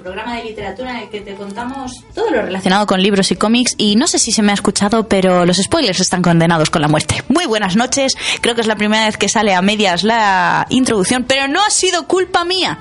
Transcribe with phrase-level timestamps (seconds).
[0.00, 3.74] Programa de literatura en el que te contamos todo lo relacionado con libros y cómics.
[3.78, 6.88] Y no sé si se me ha escuchado, pero los spoilers están condenados con la
[6.88, 7.22] muerte.
[7.28, 11.24] Muy buenas noches, creo que es la primera vez que sale a medias la introducción,
[11.24, 12.78] pero no ha sido culpa mía.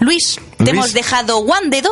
[0.00, 0.70] Luis, te Luis.
[0.70, 1.90] hemos dejado one dedo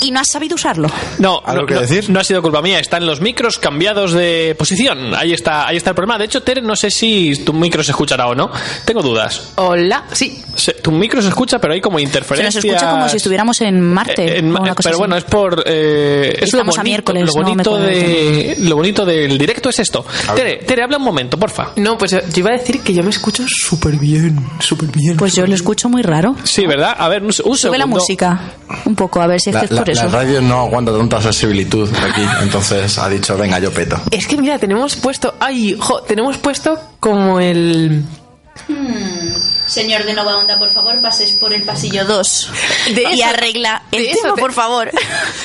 [0.00, 0.88] y no has sabido usarlo.
[1.18, 2.08] No, ¿Algo no, que decir?
[2.10, 2.78] no ha sido culpa mía.
[2.80, 5.14] Están los micros cambiados de posición.
[5.14, 6.18] Ahí está, ahí está el problema.
[6.18, 8.50] De hecho, Tere, no sé si tu micro se escuchará o no.
[8.84, 9.52] Tengo dudas.
[9.56, 10.42] Hola, sí.
[10.68, 12.56] Se- tu micro se escucha, pero hay como Se interferencias.
[12.56, 14.22] nos escucha como si estuviéramos en Marte.
[14.24, 14.98] Eh, en- o una cosa pero así.
[14.98, 15.62] bueno, es por.
[15.66, 19.70] eh, es lo Estamos a bonito, miércoles, lo no bonito, de, lo bonito del directo
[19.70, 20.04] es esto.
[20.34, 21.70] Tere, Tere, habla un momento, porfa.
[21.76, 25.16] No, pues yo iba a decir que yo me escucho súper bien, súper bien.
[25.16, 26.36] Pues yo lo escucho muy raro.
[26.44, 26.94] Sí, ¿verdad?
[26.98, 27.56] A ver, un, un segundo.
[27.56, 28.40] Sube la música
[28.84, 30.04] un poco, a ver si es La, que es la- por eso.
[30.04, 33.98] la radio no aguanta tanta sensibilitud aquí, entonces ha dicho, venga, yo peto.
[34.10, 38.02] Es que mira, tenemos puesto, ay, jo, tenemos puesto como el
[39.68, 42.50] Señor de Nova Onda, por favor, pases por el pasillo 2
[42.94, 44.90] De y arregla el de eso tema, te- por favor.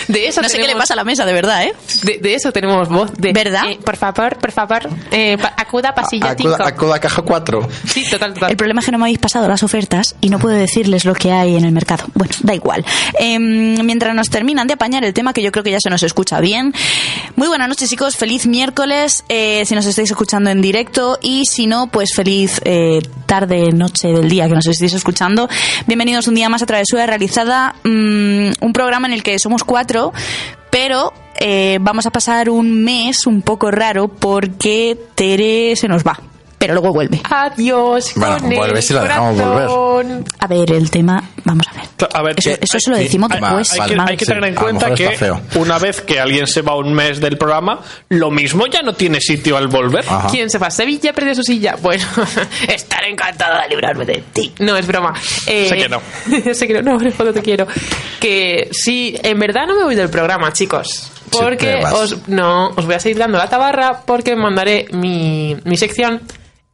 [0.07, 1.73] de eso no sé qué le tenemos- pasa a la mesa, de verdad, ¿eh?
[2.03, 3.63] de, de eso tenemos voz de ¿Verdad?
[3.69, 6.63] eh, por favor, por favor, eh, pa- acuda a pasillo Acuda, 5.
[6.69, 7.67] acuda a caja 4.
[7.85, 8.51] Sí, total, total.
[8.51, 11.13] El problema es que no me habéis pasado las ofertas y no puedo decirles lo
[11.13, 12.05] que hay en el mercado.
[12.13, 12.85] Bueno, da igual.
[13.19, 16.01] Em, mientras nos terminan de apañar el tema, que yo creo que ya se nos
[16.03, 16.73] escucha bien.
[17.35, 18.15] Muy buenas noches, chicos.
[18.15, 21.19] Feliz miércoles, eh, si nos estáis escuchando en directo.
[21.21, 25.49] Y si no, pues feliz eh, tarde, noche del día que nos estéis escuchando.
[25.87, 27.75] Bienvenidos un día más a Travesura Realizada.
[27.83, 30.13] mm, un programa en el que somos cuatro,
[30.69, 36.19] pero eh, vamos a pasar un mes un poco raro porque Tere se nos va.
[36.63, 37.21] Pero luego vuelve.
[37.29, 38.13] Adiós.
[38.15, 40.25] Bueno, con vuelve el si la dejamos corazón.
[40.39, 41.83] A ver, el tema, vamos a ver.
[42.13, 43.73] A ver, Eso, que- eso se lo decimos después.
[43.73, 44.09] hay, vale, que, Mar.
[44.11, 47.19] hay que tener en Sí, cuenta que una vez que alguien se va un mes
[47.19, 50.05] del programa, lo mismo ya no tiene sitio al volver.
[50.07, 50.29] Ajá.
[50.29, 50.69] ¿Quién se va?
[50.71, 51.75] ¿Sevilla perdió su silla?
[51.81, 52.05] Bueno,
[52.67, 54.53] estaré encantada de librarme de ti.
[54.59, 55.13] No, es broma.
[55.47, 56.01] Eh, Sé que no.
[56.53, 57.67] sé que no, no, fondo te quiero.
[58.21, 61.09] Que sí, en verdad no me voy del programa, chicos.
[61.31, 66.21] Porque os, no, os voy a seguir dando la tabarra porque mandaré mi, mi sección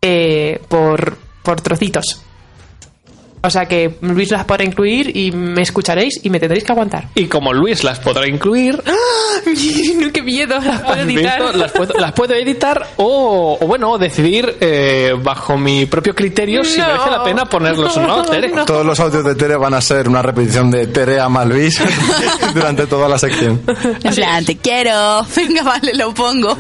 [0.01, 2.23] eh, por, por trocitos.
[3.41, 7.07] O sea que Luis las podrá incluir y me escucharéis y me tendréis que aguantar.
[7.15, 8.81] Y como Luis las podrá incluir,
[10.13, 10.59] ¡Qué miedo!
[10.59, 11.41] Las puedo ¿has editar.
[11.41, 11.57] visto?
[11.57, 16.79] Las, puedo, las puedo editar o, o, bueno, decidir eh, bajo mi propio criterio si
[16.79, 18.49] merece la pena ponerlos o no, Tere.
[18.49, 18.65] No.
[18.65, 21.79] Todos los audios de Tere van a ser una repetición de Tere ama a Luis
[22.53, 23.61] durante toda la sección.
[24.03, 25.25] En plan, te quiero.
[25.35, 26.55] Venga, vale, lo pongo.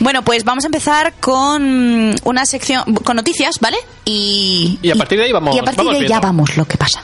[0.00, 3.76] bueno, pues vamos a empezar con una sección, con noticias, ¿vale?
[4.04, 6.64] Y, Y a partir de ahí vamos- Y a partir de ahí ya vamos lo
[6.64, 7.02] que pasa.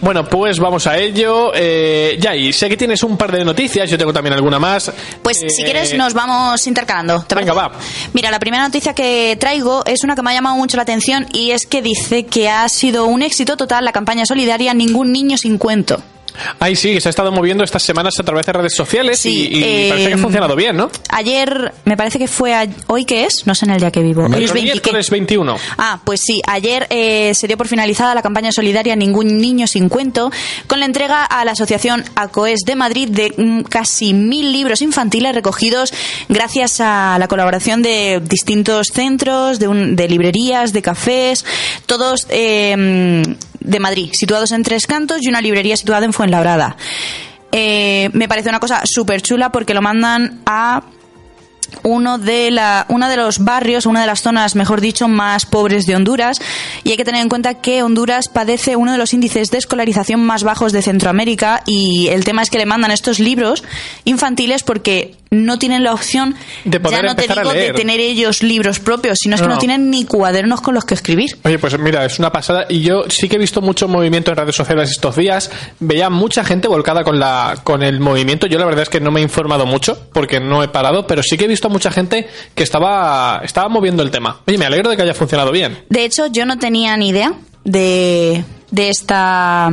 [0.00, 1.52] Bueno, pues vamos a ello.
[1.54, 4.92] Eh, ya, y sé que tienes un par de noticias, yo tengo también alguna más.
[5.22, 7.24] Pues Eh, si quieres nos vamos intercalando.
[7.26, 7.72] ¿te Venga, va.
[8.12, 11.26] Mira, la primera noticia que traigo es una que me ha llamado mucho la atención
[11.32, 15.36] y es que dice que ha sido un éxito total la campaña solidaria Ningún niño
[15.36, 16.00] sin cuento.
[16.58, 19.48] Ay, sí, que se ha estado moviendo estas semanas a través de redes sociales Sí,
[19.50, 20.90] y, y eh, parece que ha funcionado bien, ¿no?
[21.10, 24.02] Ayer, me parece que fue a- hoy que es, no sé en el día que
[24.02, 24.24] vivo.
[24.24, 24.62] Hoy es 20 y qué.
[24.62, 25.56] Miércoles 21.
[25.78, 29.88] Ah, pues sí, ayer eh, se dio por finalizada la campaña solidaria Ningún Niño Sin
[29.88, 30.30] Cuento,
[30.66, 35.92] con la entrega a la Asociación ACOES de Madrid de casi mil libros infantiles recogidos
[36.28, 41.44] gracias a la colaboración de distintos centros, de, un- de librerías, de cafés,
[41.86, 43.22] todos eh,
[43.68, 46.76] de Madrid, situados en Tres Cantos y una librería situada en Fuenlabrada.
[47.52, 50.82] eh, me parece una cosa súper chula porque lo mandan a
[51.82, 55.86] uno de la uno de los barrios, una de las zonas, mejor dicho, más pobres
[55.86, 56.38] de Honduras
[56.84, 60.20] y hay que tener en cuenta que Honduras padece uno de los índices de escolarización
[60.24, 63.62] más bajos de Centroamérica y el tema es que le mandan estos libros
[64.04, 66.34] infantiles porque no tienen la opción
[66.64, 67.74] De poder ya no te empezar a digo de leer.
[67.74, 69.54] tener ellos libros propios, sino es que No.
[69.54, 71.36] no tienen ni cuadernos con los que escribir.
[71.44, 72.64] Oye, pues mira, es una pasada.
[72.70, 75.50] Y yo sí que he visto mucho movimiento en redes sociales estos días.
[75.80, 78.46] Veía mucha gente volcada con la con el movimiento.
[78.46, 81.22] Yo la verdad es que no me he informado mucho porque no he parado, pero
[81.22, 84.42] sí que he visto mucha gente que estaba estaba moviendo el tema.
[84.46, 85.82] Oye, me alegro de que haya funcionado bien.
[85.88, 87.32] De hecho, yo no tenía ni idea
[87.64, 89.72] de, de esta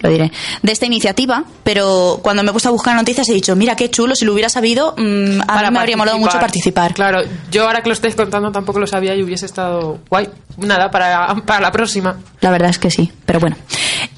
[0.00, 0.30] lo diré,
[0.62, 3.90] de esta iniciativa, pero cuando me he puesto a buscar noticias he dicho, mira qué
[3.90, 6.94] chulo, si lo hubiera sabido, mm, a Para mí me habría molado mucho participar.
[6.94, 10.28] Claro, yo ahora que lo estáis contando tampoco lo sabía y hubiese estado guay.
[10.58, 12.18] Nada, para, para la próxima.
[12.40, 13.56] La verdad es que sí, pero bueno.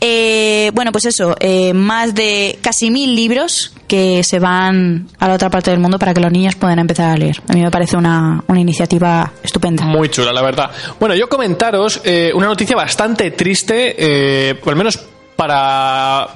[0.00, 5.34] Eh, bueno, pues eso, eh, más de casi mil libros que se van a la
[5.34, 7.42] otra parte del mundo para que los niños puedan empezar a leer.
[7.48, 9.84] A mí me parece una, una iniciativa estupenda.
[9.84, 10.70] Muy chula, la verdad.
[10.98, 15.00] Bueno, yo comentaros eh, una noticia bastante triste, eh, por lo menos
[15.40, 16.28] para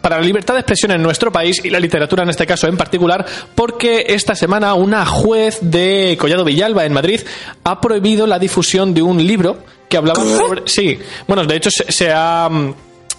[0.00, 2.76] para la libertad de expresión en nuestro país y la literatura en este caso en
[2.76, 3.26] particular,
[3.56, 7.22] porque esta semana una juez de Collado Villalba en Madrid
[7.64, 11.90] ha prohibido la difusión de un libro que hablaba sobre sí, bueno, de hecho se,
[11.90, 12.74] se ha mm,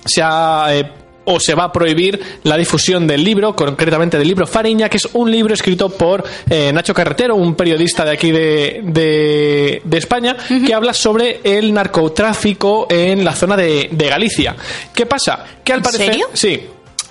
[0.06, 0.92] se ha eh,
[1.26, 5.08] o se va a prohibir la difusión del libro, concretamente del libro Fariña, que es
[5.14, 10.36] un libro escrito por eh, Nacho Carretero, un periodista de aquí de, de, de España,
[10.66, 14.56] que habla sobre el narcotráfico en la zona de, de Galicia.
[14.94, 15.46] ¿Qué pasa?
[15.64, 16.28] Que al ¿En parecer, serio?
[16.34, 16.62] sí,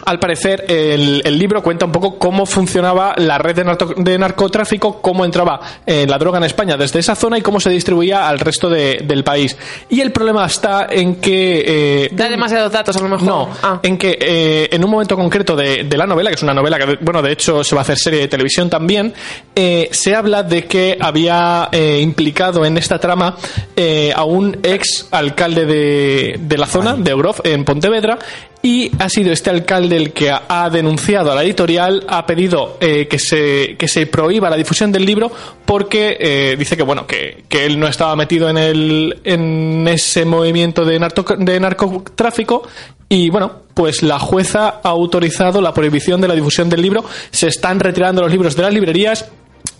[0.04, 4.18] al parecer, el, el libro cuenta un poco cómo funcionaba la red de, narco- de
[4.18, 8.28] narcotráfico, cómo entraba eh, la droga en España desde esa zona y cómo se distribuía
[8.28, 9.56] al resto de- del país.
[9.88, 11.64] Y el problema está en que...
[11.66, 13.26] eh, Da demasiados datos a lo mejor.
[13.26, 13.80] no, Ah.
[13.82, 16.78] en que eh, en un momento concreto de, de la novela, que es una novela
[16.78, 19.12] que, bueno, de hecho se va a hacer serie de televisión también,
[19.54, 23.36] eh, se habla de que había eh, implicado en esta trama
[23.76, 28.18] eh, a un ex alcalde de, de la zona, de Oroz, en Pontevedra,
[28.62, 33.08] y ha sido este alcalde el que ha, denunciado a la editorial, ha pedido eh,
[33.08, 35.32] que, se, que se prohíba la difusión del libro
[35.64, 40.24] porque eh, dice que bueno que, que él no estaba metido en, el, en ese
[40.24, 42.62] movimiento de, narco- de narcotráfico
[43.08, 47.48] y bueno, pues la jueza ha autorizado la prohibición de la difusión del libro, se
[47.48, 49.28] están retirando los libros de las librerías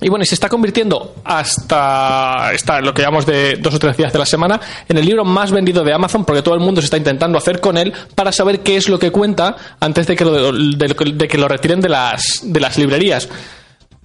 [0.03, 2.51] y bueno, y se está convirtiendo hasta,
[2.83, 5.51] lo que llamamos de dos o tres días de la semana en el libro más
[5.51, 8.61] vendido de Amazon porque todo el mundo se está intentando hacer con él para saber
[8.61, 12.41] qué es lo que cuenta antes de que lo, de que lo retiren de las,
[12.43, 13.29] de las librerías.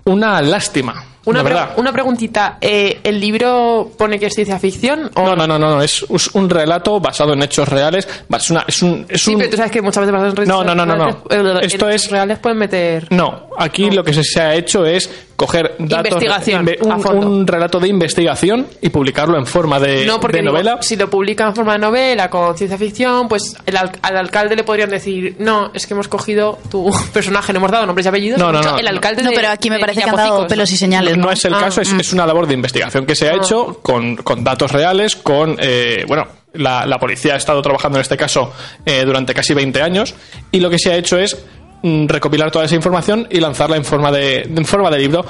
[0.05, 2.57] Una lástima, Una, pre- una preguntita.
[2.61, 5.11] eh, ¿El libro pone que es ciencia ficción?
[5.15, 5.23] O...
[5.23, 6.03] No, no, no, no, no, es
[6.33, 8.07] un relato basado en hechos reales.
[8.35, 10.47] Es, una, es un, es Sí, un- pero tú sabes que muchas veces basado en
[10.47, 11.23] No, no, no, no, no.
[11.29, 13.07] reales, eh, Esto es- reales pueden meter.
[13.11, 17.27] No, aquí lo que se, ha hecho es coger datos, Investigación, inve- a un, fondo.
[17.27, 20.77] un relato de investigación y publicarlo en forma de, no, porque de digo, novela.
[20.81, 24.55] si lo publican en forma de novela con ciencia ficción, pues el al, al alcalde
[24.55, 28.09] le podrían decir, no, es que hemos cogido tu personaje, le hemos dado nombres y
[28.09, 28.39] apellidos.
[28.39, 28.89] No, hemos no, no, el no.
[28.91, 31.16] alcalde No, de- pero aquí me parece que han dado pelos y señales.
[31.17, 31.99] No es el Ah, caso, es, mm.
[31.99, 36.05] es una labor de investigación que se ha hecho con, con datos reales, con, eh,
[36.07, 38.53] bueno, la, la policía ha estado trabajando en este caso
[38.85, 40.15] eh, durante casi 20 años
[40.51, 41.37] y lo que se ha hecho es
[41.83, 45.25] mm, recopilar toda esa información y lanzarla en forma de, en forma de libro.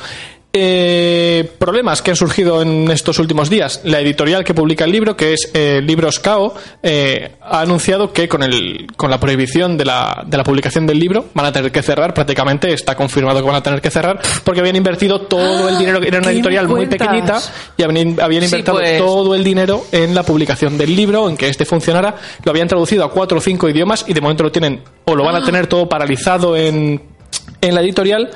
[0.59, 3.81] Eh, problemas que han surgido en estos últimos días.
[3.83, 8.27] La editorial que publica el libro, que es eh, Libros Cao, eh, ha anunciado que
[8.27, 11.71] con, el, con la prohibición de la, de la publicación del libro van a tener
[11.71, 12.13] que cerrar.
[12.15, 15.99] Prácticamente está confirmado que van a tener que cerrar porque habían invertido todo el dinero.
[16.01, 17.39] Era una ¿qué me editorial muy pequeñita
[17.77, 18.97] y habían, habían Sí, invertido pues.
[18.97, 22.15] todo el dinero en la publicación del libro, en que este funcionara.
[22.43, 25.23] Lo habían traducido a cuatro o cinco idiomas y de momento lo tienen o lo
[25.23, 25.39] van Ah.
[25.39, 26.99] a tener todo paralizado en,
[27.61, 28.31] en la editorial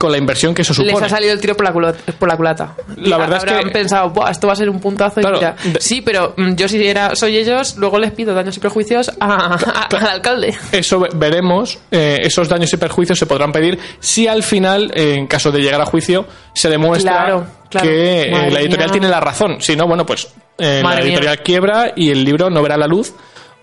[0.00, 0.94] con la inversión que eso supone.
[0.94, 2.74] Les ha salido el tiro por la, culo- por la culata.
[2.96, 5.20] La verdad es que- pensado, "Buah, esto va a ser un puntazo.
[5.20, 5.56] y Claro, mira".
[5.62, 9.10] de- Sí, pero mm, yo si era, soy ellos, luego les pido daños y prejuicios
[9.20, 10.54] a- a- al alcalde.
[10.72, 15.16] Eso ve- veremos, eh, esos daños y perjuicios se podrán pedir si al final, eh,
[15.18, 17.86] en caso de llegar a juicio, se demuestra Claro, claro.
[17.86, 19.60] que eh, la editorial tiene la razón.
[19.60, 21.12] Si no, bueno, pues eh, la Madre mía.
[21.12, 23.12] editorial quiebra y el libro no verá la luz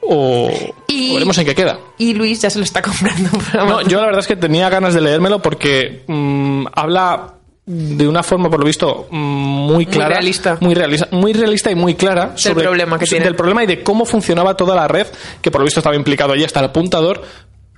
[0.08, 0.50] o,
[0.88, 1.80] Y- o veremos en qué queda.
[1.98, 3.30] Y Luis ya se lo está comprando.
[3.54, 7.34] No, yo la verdad es que tenía ganas de leérmelo porque mm, habla
[7.66, 10.10] de una forma, por lo visto, mm, muy clara.
[10.16, 10.58] realista.
[10.62, 11.08] Muy realista.
[11.12, 13.26] Muy realista y muy clara Del problema que tiene.
[13.26, 15.08] Del problema y de cómo funcionaba toda la red,
[15.42, 17.22] que por lo visto estaba implicado allí hasta el apuntador,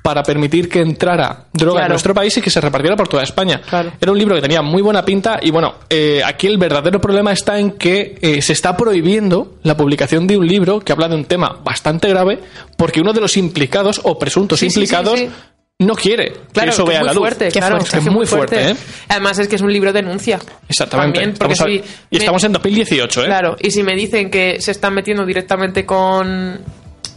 [0.01, 3.61] para permitir que entrara droga en nuestro país y que se repartiera por toda España.
[3.69, 3.91] Claro.
[3.99, 7.31] Era un libro que tenía muy buena pinta y bueno, eh, aquí el verdadero problema
[7.31, 11.15] está en que eh, se está prohibiendo la publicación de un libro que habla de
[11.15, 12.39] un tema bastante grave
[12.77, 15.29] porque uno de los implicados o presuntos Sí, sí, sí, implicados sí.
[15.79, 17.21] no quiere Claro, que eso vea es muy la luz.
[17.21, 17.77] fuerte, claro.
[17.77, 18.75] Es muy fuerte, ¿eh?
[19.09, 20.39] Además es que es un libro denuncia.
[20.67, 21.19] Exactamente.
[21.19, 23.25] También, porque Estamos a- si y me- estamos en 2018, ¿eh?
[23.25, 26.59] Claro, y si me dicen que se están metiendo directamente con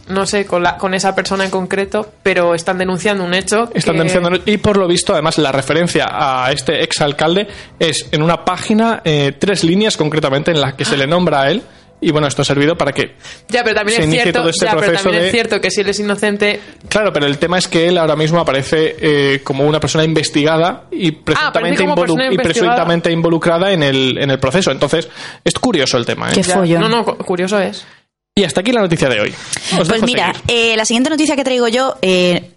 [0.07, 3.69] no sé, con, la, con esa persona en concreto, pero están denunciando un hecho.
[3.73, 7.47] Están que- denunciando y por lo visto, además, la referencia a este exalcalde
[7.79, 11.51] es en una página, eh, tres líneas concretamente, en las que se le nombra a
[11.51, 11.61] él.
[12.05, 13.15] Y bueno, esto ha servido para que.
[13.47, 15.31] Ya, pero también se es inicie cierto, todo este ya, pero proceso también de- es
[15.33, 18.39] cierto que si él es inocente, Claro, pero el tema es que él ahora mismo
[18.41, 22.71] aparece eh, como una persona investigada y presuntamente, como involu- persona y investigada.
[22.73, 24.69] presuntamente involucrada en el, en el proceso.
[24.71, 25.07] Entonces,
[25.45, 26.29] es curioso el tema.
[26.29, 26.33] ¿eh?
[26.35, 26.81] Qué ya- follón.
[26.81, 27.85] no, no, cu- curioso es.
[28.35, 29.33] Y hasta aquí la noticia de hoy.
[29.79, 32.53] Os Pues mira, eh, la siguiente noticia que traigo yo eh,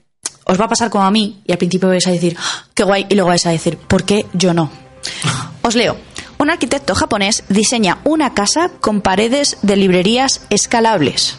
[0.46, 2.82] os va a pasar como a mí y al principio vais a decir, "Ah, qué
[2.82, 4.70] guay, y luego vais a decir, ¿por qué yo no?
[5.60, 5.98] Os leo.
[6.38, 11.36] Un arquitecto japonés diseña una casa con paredes de librerías escalables.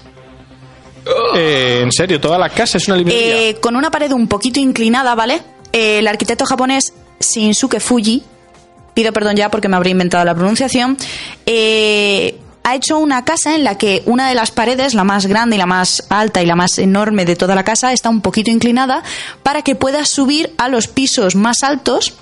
[1.35, 3.41] Eh, en serio, toda la casa es una librería.
[3.49, 5.41] Eh, con una pared un poquito inclinada, ¿vale?
[5.73, 8.21] Eh, el arquitecto japonés Shinsuke Fuji,
[8.93, 10.95] pido perdón ya porque me habré inventado la pronunciación,
[11.45, 12.37] eh,
[12.67, 15.59] ha hecho una casa en la que una de las paredes, la más grande y
[15.59, 19.03] la más alta y la más enorme de toda la casa, está un poquito inclinada
[19.41, 22.15] para que puedas subir a los pisos más altos.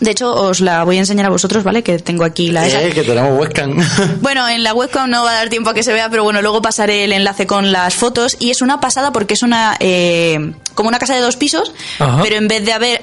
[0.00, 1.82] De hecho, os la voy a enseñar a vosotros, ¿vale?
[1.82, 2.66] Que tengo aquí la...
[2.66, 3.76] Eh, que tenemos webcam.
[4.22, 6.40] Bueno, en la webcam no va a dar tiempo a que se vea, pero bueno,
[6.40, 8.38] luego pasaré el enlace con las fotos.
[8.40, 12.20] Y es una pasada porque es una eh, como una casa de dos pisos, Ajá.
[12.22, 13.02] pero en vez de haber,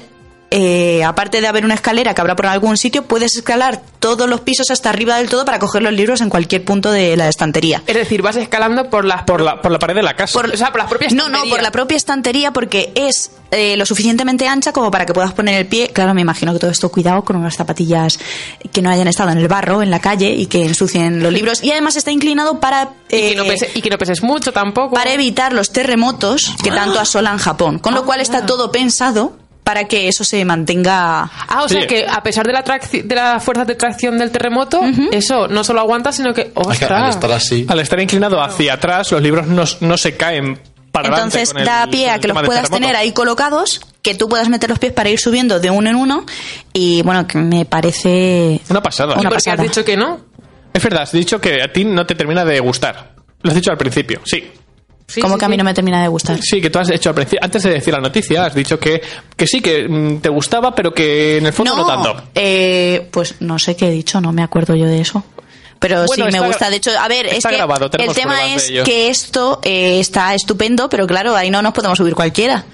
[0.54, 4.40] eh, aparte de haber una escalera que habrá por algún sitio, puedes escalar todos los
[4.40, 7.82] pisos hasta arriba del todo para coger los libros en cualquier punto de la estantería.
[7.86, 10.32] Es decir, vas escalando por las por, la, por la pared de la casa.
[10.38, 11.54] Por, o sea, por las propias No, no, estanterías.
[11.56, 15.54] por la propia estantería porque es eh, lo suficientemente ancha como para que puedas poner
[15.54, 15.88] el pie.
[15.92, 18.18] Claro, me imagino que todo esto cuidado con unas zapatillas
[18.72, 21.62] que no hayan estado en el barro, en la calle y que ensucien los libros.
[21.62, 22.90] Y además está inclinado para...
[23.08, 24.94] y, que no eh, pese- y que no peses mucho tampoco.
[24.94, 27.78] para evitar los terremotos que tanto asolan Japón.
[27.78, 31.22] Con lo cual está todo pensado para que eso se mantenga.
[31.48, 34.80] Ah, o sea que a pesar de la, de la fuerza de tracción del terremoto,
[35.12, 36.42] eso no solo aguanta, sino que.
[36.42, 37.14] Es que al ¡Ostras!
[37.14, 37.66] estar así.
[37.68, 40.58] Al estar inclinado hacia atrás, los libros no, no se caen
[40.90, 44.28] para Entonces con el- da pie a que los puedas tener ahí colocados, que tú
[44.28, 46.26] puedas meter los pies para ir subiendo de uno en uno.
[46.72, 48.60] Y bueno, que me parece.
[48.68, 49.14] Una pasada.
[49.14, 49.56] Una ¿Por qué pasada.
[49.56, 50.20] has dicho que no?
[50.74, 53.14] Es verdad, has dicho que a ti no te termina de gustar.
[53.42, 54.50] Lo has dicho al principio, sí.
[55.12, 56.38] Sí, como sí, que a mí no me termina de gustar.
[56.42, 59.02] Sí, que tú has hecho antes de decir la noticia, has dicho que,
[59.36, 62.22] que sí, que mm, te gustaba, pero que en el fondo no, tanto.
[62.34, 65.22] eh, pues no sé qué he dicho, no me acuerdo yo de eso.
[65.78, 66.70] Pero Bueno, sí me gusta.
[66.70, 70.32] De hecho, a ver, es está que grabado, el tema es que esto eh, está
[70.32, 72.64] estupendo, pero claro, ahí no nos podemos subir cualquiera.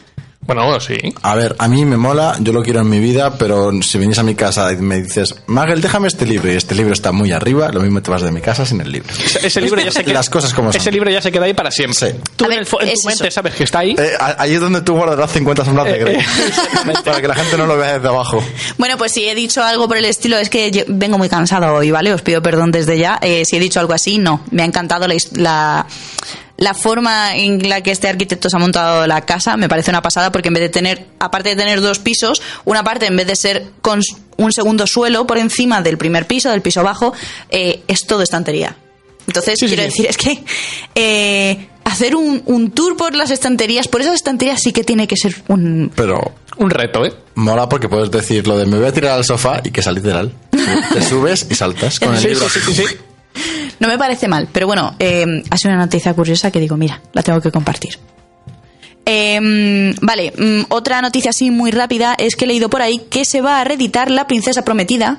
[0.49, 0.97] Bueno, bueno, sí.
[1.21, 4.19] A ver, a mí me mola, yo lo quiero en mi vida, pero si vienes
[4.19, 7.33] a mi casa y me dices, Magel, déjame este libro y este libro está muy
[7.33, 9.13] arriba, lo mismo te vas de mi casa sin el libro.
[9.13, 10.81] Ese, ese libro ya se queda, Las cosas como son.
[10.81, 12.13] Ese libro ya se queda ahí para siempre.
[12.13, 12.17] Sí.
[12.35, 13.35] Tú A en, ver, el en es tu mente eso.
[13.35, 13.95] sabes que está ahí.
[13.99, 16.17] Eh, ahí es donde tú guardarás 50 sombras de Grey.
[17.05, 18.43] para que la gente no lo vea desde abajo.
[18.79, 21.75] Bueno, pues si he dicho algo por el estilo, es que yo vengo muy cansado
[21.75, 22.11] hoy, ¿vale?
[22.15, 23.19] Os pido perdón desde ya.
[23.21, 24.41] Eh, si he dicho algo así, no.
[24.51, 25.87] Me ha encantado la, la,
[26.59, 29.57] la forma en la que este arquitecto se ha montado la casa.
[29.57, 32.83] Me parece una pasada porque en vez de tener, aparte de tener dos pisos, una
[32.85, 34.01] parte en vez de ser con
[34.37, 37.15] un segundo suelo por encima del primer piso, del piso bajo,
[37.51, 38.77] eh, es todo estantería.
[39.27, 39.89] Entonces, Sí, quiero sí.
[39.89, 40.45] decir, es que
[40.95, 45.17] eh, hacer un, un tour por las estanterías, por esas estanterías sí que tiene que
[45.17, 47.13] ser un, Pero Un reto, ¿eh?
[47.37, 49.93] mola porque puedes decir lo de me voy a tirar al sofá y que sea
[49.93, 50.33] literal.
[50.93, 52.47] Te subes y saltas con el Sí, libro.
[53.81, 57.01] No me parece mal, pero bueno, eh, ha sido una noticia curiosa que digo, mira,
[57.13, 57.99] la tengo que compartir.
[59.07, 63.25] Eh, vale, mm, otra noticia así muy rápida es que he leído por ahí que
[63.25, 65.19] se va a reeditar La Princesa Prometida,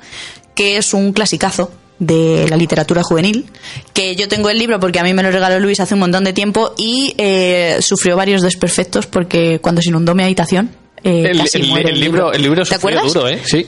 [0.55, 3.45] que es un clasicazo de la literatura juvenil,
[3.93, 6.23] que yo tengo el libro porque a mí me lo regaló Luis hace un montón
[6.23, 10.69] de tiempo y eh, sufrió varios desperfectos porque cuando se inundó mi habitación...
[11.03, 13.13] eh, El, casi el- muere el libro, el libro ¿Te sufrió acuerdas?
[13.13, 13.41] duro, ¿eh?
[13.43, 13.67] Sí.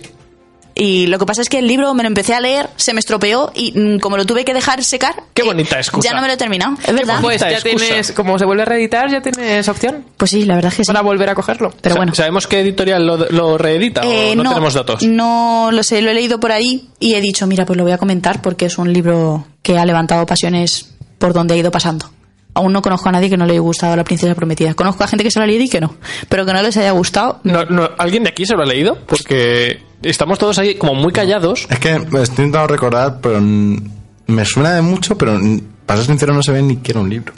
[0.84, 3.00] Y lo que pasa es que el libro me lo empecé a leer, se me
[3.02, 5.14] estropeó y mm, como lo tuve que dejar secar.
[5.36, 6.10] Qué eh, bonita excusa.
[6.10, 7.20] Ya no me lo he terminado, es verdad.
[7.22, 7.86] Pues Bonita ya excusa.
[7.86, 10.84] tienes, como se vuelve a reeditar, ya tienes opción Pues sí, la verdad es que
[10.84, 10.88] sí.
[10.88, 11.72] para volver a cogerlo.
[11.82, 12.16] Pero bueno.
[12.16, 15.04] ¿Sabemos qué editorial lo, lo reedita Eh, o no, tenemos datos?
[15.04, 17.94] No lo sé, lo he leído por ahí y he dicho, mira, pues lo voy
[17.94, 22.10] a comentar porque es un libro que ha levantado pasiones por donde ha ido pasando.
[22.54, 24.74] Aún no conozco a nadie que no le haya gustado La Princesa Prometida.
[24.74, 25.96] Conozco a gente que se lo ha leído y que no.
[26.28, 27.40] Pero que no les haya gustado.
[27.44, 28.98] No, no, ¿Alguien de aquí se lo ha leído?
[29.08, 31.66] Porque estamos todos ahí como muy callados.
[31.70, 35.40] Es que me estoy intentando recordar, pero me suena de mucho, pero
[35.86, 37.34] para ser sincero no se ve ni que era un libro.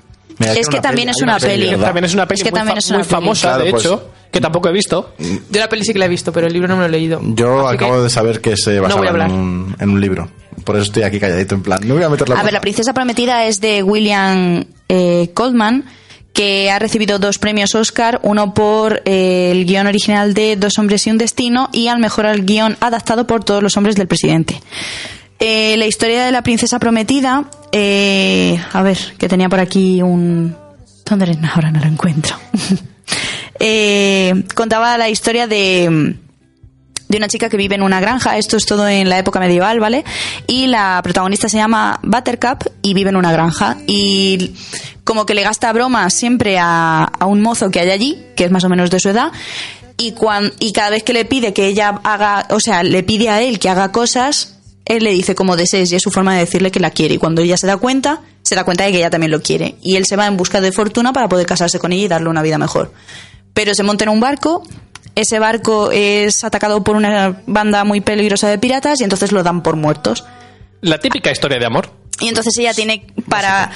[0.49, 1.71] Mira, Es que también es una peli.
[1.77, 3.15] También es una peli muy, también fa- es una muy peli.
[3.15, 5.13] famosa, Claro, de pues- hecho, que tampoco he visto.
[5.19, 6.91] Yo la peli sí que la he visto, pero el libro no me lo he
[6.91, 7.21] leído.
[7.23, 9.29] Yo Así acabo de saber que se basaba hablar.
[9.29, 10.29] en, un, en un libro.
[10.63, 12.53] Por eso estoy aquí calladito, en plan, no voy a meter la A ver.
[12.53, 15.85] La Princesa Prometida es de William eh, Goldman,
[16.31, 21.05] que ha recibido dos premios Oscar, uno por eh, el guion original de Dos hombres
[21.05, 24.59] y un destino y al mejor al guion adaptado por Todos los hombres del presidente.
[25.39, 30.55] Eh, la historia de la princesa prometida, eh, a ver, que tenía por aquí un...
[31.05, 31.37] ¿Dónde eres?
[31.53, 32.35] Ahora no lo encuentro.
[33.59, 36.17] Eh, contaba la historia de
[37.07, 39.79] de una chica que vive en una granja, esto es todo en la época medieval,
[39.79, 40.03] ¿vale?
[40.47, 44.55] Y la protagonista se llama Buttercup y vive en una granja y
[45.03, 48.51] como que le gasta bromas siempre a, a un mozo que hay allí, que es
[48.51, 49.31] más o menos de su edad,
[49.97, 53.29] y, cuan- y cada vez que le pide que ella haga, o sea, le pide
[53.29, 54.52] a él que haga cosas,
[54.85, 57.15] él le dice como desees y es su forma de decirle que la quiere.
[57.15, 59.75] Y cuando ella se da cuenta, se da cuenta de que ella también lo quiere.
[59.81, 62.29] Y él se va en busca de fortuna para poder casarse con ella y darle
[62.29, 62.91] una vida mejor.
[63.53, 64.63] Pero se monta en un barco,
[65.15, 69.61] ese barco es atacado por una banda muy peligrosa de piratas y entonces lo dan
[69.61, 70.25] por muertos.
[70.81, 72.02] La típica historia de amor.
[72.19, 73.71] Y entonces ella tiene para,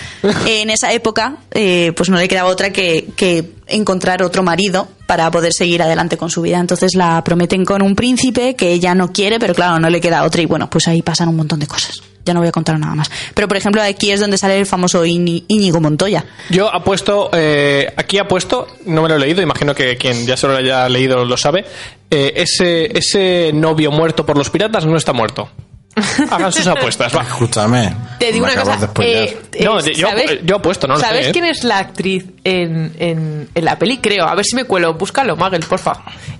[0.46, 5.29] en esa época, eh, pues no le quedaba otra que, que encontrar otro marido para
[5.32, 6.60] poder seguir adelante con su vida.
[6.60, 10.24] Entonces la prometen con un príncipe que ella no quiere, pero claro, no le queda
[10.24, 10.41] otra.
[10.41, 12.01] Y bueno, pues ahí pasan un montón de cosas.
[12.25, 13.10] Ya no voy a contar nada más.
[13.34, 16.25] Pero por ejemplo, aquí es donde sale el famoso Íñigo Montoya.
[16.50, 20.46] Yo apuesto, eh, aquí apuesto, no me lo he leído, imagino que quien ya se
[20.48, 21.65] lo haya leído lo sabe.
[22.12, 25.50] eh, ese, ese novio muerto por los piratas no está muerto.
[26.32, 27.22] Hagan sus apuestas, va.
[27.24, 27.94] Escúchame.
[28.20, 28.89] Te digo una cosa.
[29.01, 31.32] eh, eh, No, yo- ¿sabes- yo apuesto, no lo sé, ¿Sabes ¿eh?
[31.32, 33.98] quién es la actriz en, en, en la peli?
[33.98, 34.25] Creo.
[34.25, 34.94] A ver si me cuelo.
[34.96, 35.94] Búscalo, Magel, porfa.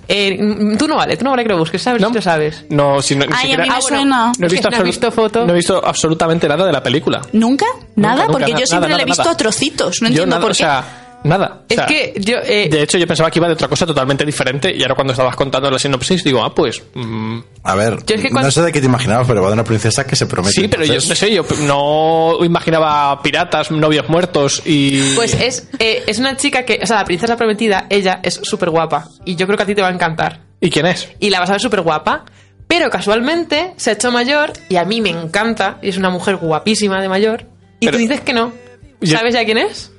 [0.08, 2.00] Eh, mm, tú no vale, tú no vale que lo busques, ¿sabes?
[2.00, 2.08] No.
[2.08, 2.64] Si lo sabes.
[2.70, 3.96] No, si no, ni Ay, a siquiera- mí me Ah, bueno.
[3.98, 4.32] suena.
[4.38, 5.46] no he visto, ¿No visto foto?
[5.46, 7.20] no he visto absolutamente nada de la película.
[7.32, 7.66] ¿Nunca?
[7.96, 8.22] ¿Nada?
[8.22, 9.32] nunca, Porque nada, yo siempre nada, le he visto nada.
[9.34, 10.02] a trocitos.
[10.02, 10.58] No yo entiendo nada, por o qué.
[10.58, 10.84] sea,
[11.24, 11.60] nada.
[11.62, 12.36] O Es sea, que yo.
[12.44, 15.12] eh, de hecho, yo pensaba que iba de otra cosa totalmente diferente y ahora cuando
[15.12, 16.82] estabas contando la sinopsis digo, ah, pues...
[16.94, 19.48] mm, A ver, Yo es que cuando- no sé de qué te imaginabas, pero va
[19.48, 20.60] de una princesa que se promete.
[20.60, 25.14] sí, pero yo no sé, yo no imaginaba piratas, novios muertos y...
[25.14, 28.70] Pues es, eh, es una chica que, o sea, la princesa prometida, ella es súper
[28.70, 29.08] guapa.
[29.24, 30.40] Y yo creo que a ti te va a encantar.
[30.60, 31.08] ¿Y quién es?
[31.20, 32.24] Y la vas a ver súper guapa.
[32.66, 35.78] Pero casualmente se ha hecho mayor y a mí me encanta.
[35.82, 37.46] Y es una mujer guapísima de mayor.
[37.80, 38.52] Y Pero- tú dices que no.
[39.00, 39.90] Yo- ¿Sabes ya quién es?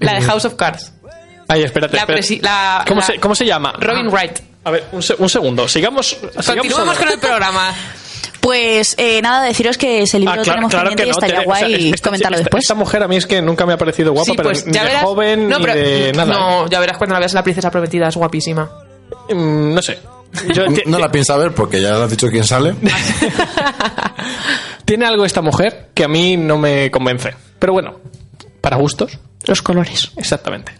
[0.00, 0.92] La de House of Cards.
[1.48, 2.38] Ay, espérate, La espérate.
[2.42, 3.72] la- ¿Cómo, la- se, ¿Cómo se llama?
[3.78, 4.38] Robin Ah, Wright.
[4.64, 5.68] A ver, un, se- un segundo.
[5.68, 6.16] Sigamos.
[6.44, 7.72] Continuamos con el programa.
[8.40, 11.10] Pues eh, nada, deciros que ese libro Ah, lo claro, tenemos claro pendiente que y
[11.10, 11.18] no.
[11.18, 12.64] estaría Tere, o sea, guay esta- comentarlo esta- después.
[12.64, 14.72] Esta mujer a mí es que nunca me ha parecido guapa, sí, pero pues ni
[14.72, 15.02] ya de verás.
[15.04, 16.32] joven no, ni pero, de nada.
[16.32, 18.70] No, ya verás cuando la veas la princesa prometida, es guapísima.
[19.30, 19.98] Mm, no sé.
[20.52, 22.74] Yo- No la piensa ver porque ya le has dicho quién sale.
[24.84, 27.34] Tiene algo esta mujer que a mí no me convence.
[27.58, 27.96] Pero bueno,
[28.60, 30.10] para gustos, Los colores.
[30.16, 30.72] exactamente.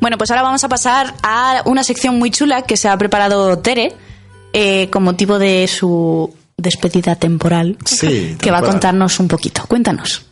[0.00, 3.58] Bueno, pues ahora vamos a pasar a una sección muy chula que se ha preparado
[3.60, 3.94] Tere
[4.52, 7.76] eh, con motivo de su despedida temporal.
[7.84, 8.64] Sí, Que va a temporal.
[8.70, 9.62] contarnos un poquito.
[9.68, 10.26] Cuéntanos.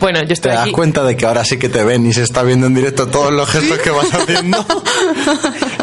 [0.00, 0.70] Bueno, yo ¿Te das aquí.
[0.72, 3.32] cuenta de que ahora sí que te ven y se está viendo en directo todos
[3.32, 4.64] los gestos que vas haciendo?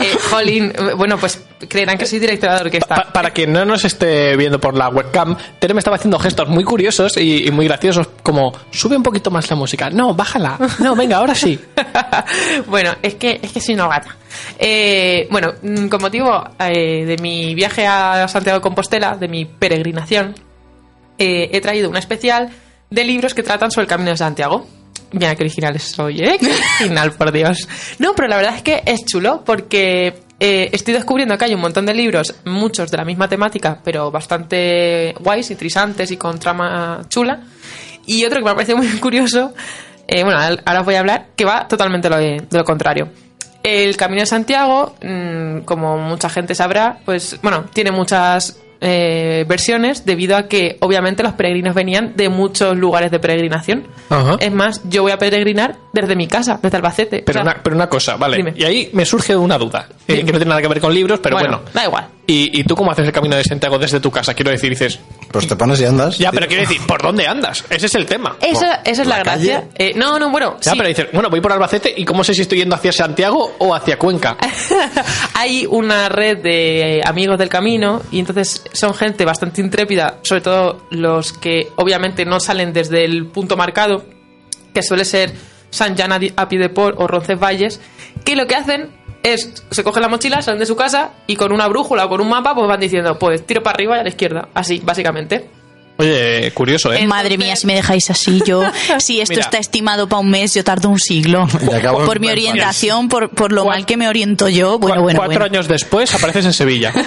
[0.02, 2.96] Eh, Jolín, bueno, pues creerán que soy directora de orquesta.
[2.96, 6.50] Pa- para quien no nos esté viendo por la webcam, Tere me estaba haciendo gestos
[6.50, 9.90] muy curiosos y, y muy graciosos, como sube un poquito más la música.
[9.90, 10.58] No, bájala.
[10.80, 11.58] No, venga, ahora sí.
[12.68, 14.16] bueno, es que, es que soy una gata.
[14.60, 19.46] Eh, bueno, mm, con motivo eh, de mi viaje a Santiago de Compostela, de mi
[19.46, 20.36] peregrinación,
[21.18, 22.50] eh, he traído una especial
[22.90, 24.68] de libros que tratan sobre el Camino de Santiago.
[25.12, 26.38] Mira qué original soy, ¿eh?
[26.40, 26.48] Qué
[26.80, 27.68] original, por Dios.
[28.00, 31.62] No, pero la verdad es que es chulo porque eh, estoy descubriendo que hay un
[31.62, 37.02] montón de libros, muchos de la misma temática, pero bastante guays, interesantes y con trama
[37.08, 37.42] chula.
[38.06, 39.54] Y otro que me parece muy curioso,
[40.08, 43.10] eh, bueno, ahora os voy a hablar, que va totalmente lo de, de lo contrario.
[43.64, 50.06] El Camino de Santiago, mm, como mucha gente sabrá, pues bueno, tiene muchas eh, versiones
[50.06, 53.88] debido a que obviamente los peregrinos venían de muchos lugares de peregrinación.
[54.10, 54.38] Ajá.
[54.40, 57.24] Es más, yo voy a peregrinar desde mi casa, desde Albacete.
[57.26, 58.38] Pero, O sea, una, pero una cosa, vale.
[58.38, 58.54] Dime.
[58.56, 61.20] Y ahí me surge una duda, eh, que no tiene nada que ver con libros,
[61.20, 61.62] pero bueno.
[61.74, 62.06] da igual.
[62.28, 64.34] ¿Y, ¿Y tú cómo haces el camino de Santiago desde tu casa?
[64.34, 65.00] Quiero decir, dices,
[65.32, 66.18] Pues te pones y andas.
[66.18, 67.64] ya, pero quiero decir, ¿por dónde andas?
[67.70, 68.36] Ese es el tema.
[68.42, 69.68] Esa, esa es la, ¿La gracia.
[69.76, 70.58] Eh, no, no, bueno.
[70.62, 70.78] Ya, sí.
[70.78, 73.76] pero dices, bueno, voy por Albacete y ¿cómo sé si estoy yendo hacia Santiago o
[73.76, 74.38] hacia Cuenca?
[75.36, 80.88] Hay una red de amigos del camino y entonces son gente bastante intrépida, sobre todo
[80.90, 84.04] los que obviamente no salen desde el punto marcado,
[84.74, 85.32] que suele ser
[85.70, 87.80] San Jan a Piedeport o Roncesvalles,
[88.24, 88.90] que lo que hacen
[89.26, 92.22] es, se cogen la mochila, salen de su casa y con una brújula o con
[92.22, 95.50] un mapa pues van diciendo, pues tiro para arriba y a la izquierda, así, básicamente.
[95.98, 97.06] Oye, curioso, ¿eh?
[97.08, 98.62] Madre mía, si me dejáis así, yo,
[99.00, 99.44] si esto Mira.
[99.46, 101.48] está estimado para un mes, yo tardo un siglo.
[102.06, 104.78] Por mi orientación, por, por lo mal que me oriento yo.
[104.78, 105.46] Bueno, bueno, Cuatro bueno.
[105.56, 106.92] años después apareces en Sevilla.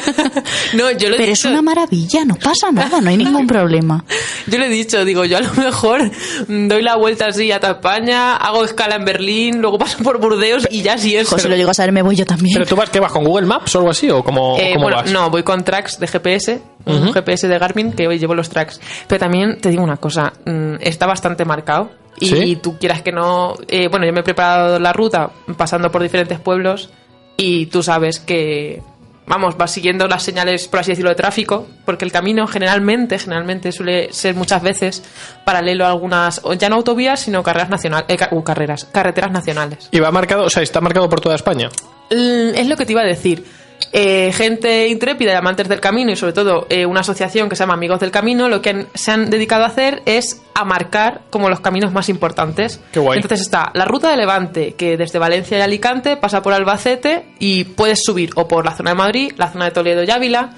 [0.75, 4.05] No, yo he Pero es una maravilla, no pasa nada, no hay ningún problema.
[4.47, 6.11] yo le he dicho, digo, yo a lo mejor
[6.49, 10.67] mm, doy la vuelta así a España, hago escala en Berlín, luego paso por Burdeos
[10.71, 11.29] y ya si es.
[11.29, 12.55] Si lo llego a saber, me voy yo también.
[12.55, 14.11] ¿Pero tú vas, qué vas, con Google Maps o algo así?
[14.11, 15.11] ¿O cómo, Eh, cómo bueno, vas?
[15.11, 18.78] no, voy con tracks de GPS, un GPS de Garmin que hoy llevo los tracks.
[19.07, 21.91] Pero también te digo una cosa, mm, está bastante marcado.
[22.21, 22.57] Y ¿Sí?
[22.57, 23.55] tú quieras que no.
[23.69, 26.91] eh, bueno, yo me he preparado la ruta pasando por diferentes pueblos
[27.37, 28.83] y tú sabes que.
[29.31, 33.73] Vamos, vas siguiendo las señales, por así decirlo, de tráfico, porque el camino generalmente, generalmente
[33.73, 35.05] suele ser muchas veces
[35.45, 39.91] paralelo a algunas, ya no autovías, sino carreras nacionales, eh, uh, carreras, carreteras nacionales.
[39.93, 41.69] Y va marcado, o sea, está marcado por toda España.
[42.11, 43.45] Mm, Es lo que te iba a decir.
[43.93, 47.61] Eh, gente intrépida y amantes del camino y sobre todo eh, una asociación que se
[47.63, 51.23] llama Amigos del Camino lo que han- se han dedicado a hacer es a marcar
[51.31, 52.81] como los caminos más importantes.
[52.93, 53.17] Qué guay.
[53.17, 57.65] Entonces está la ruta de Levante que desde Valencia y Alicante pasa por Albacete y
[57.65, 60.51] puedes subir o por la zona de Madrid, la zona de Toledo y Ávila.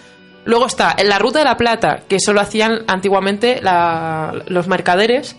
[0.45, 5.37] Luego está en la ruta de la Plata que solo hacían antiguamente la- los mercaderes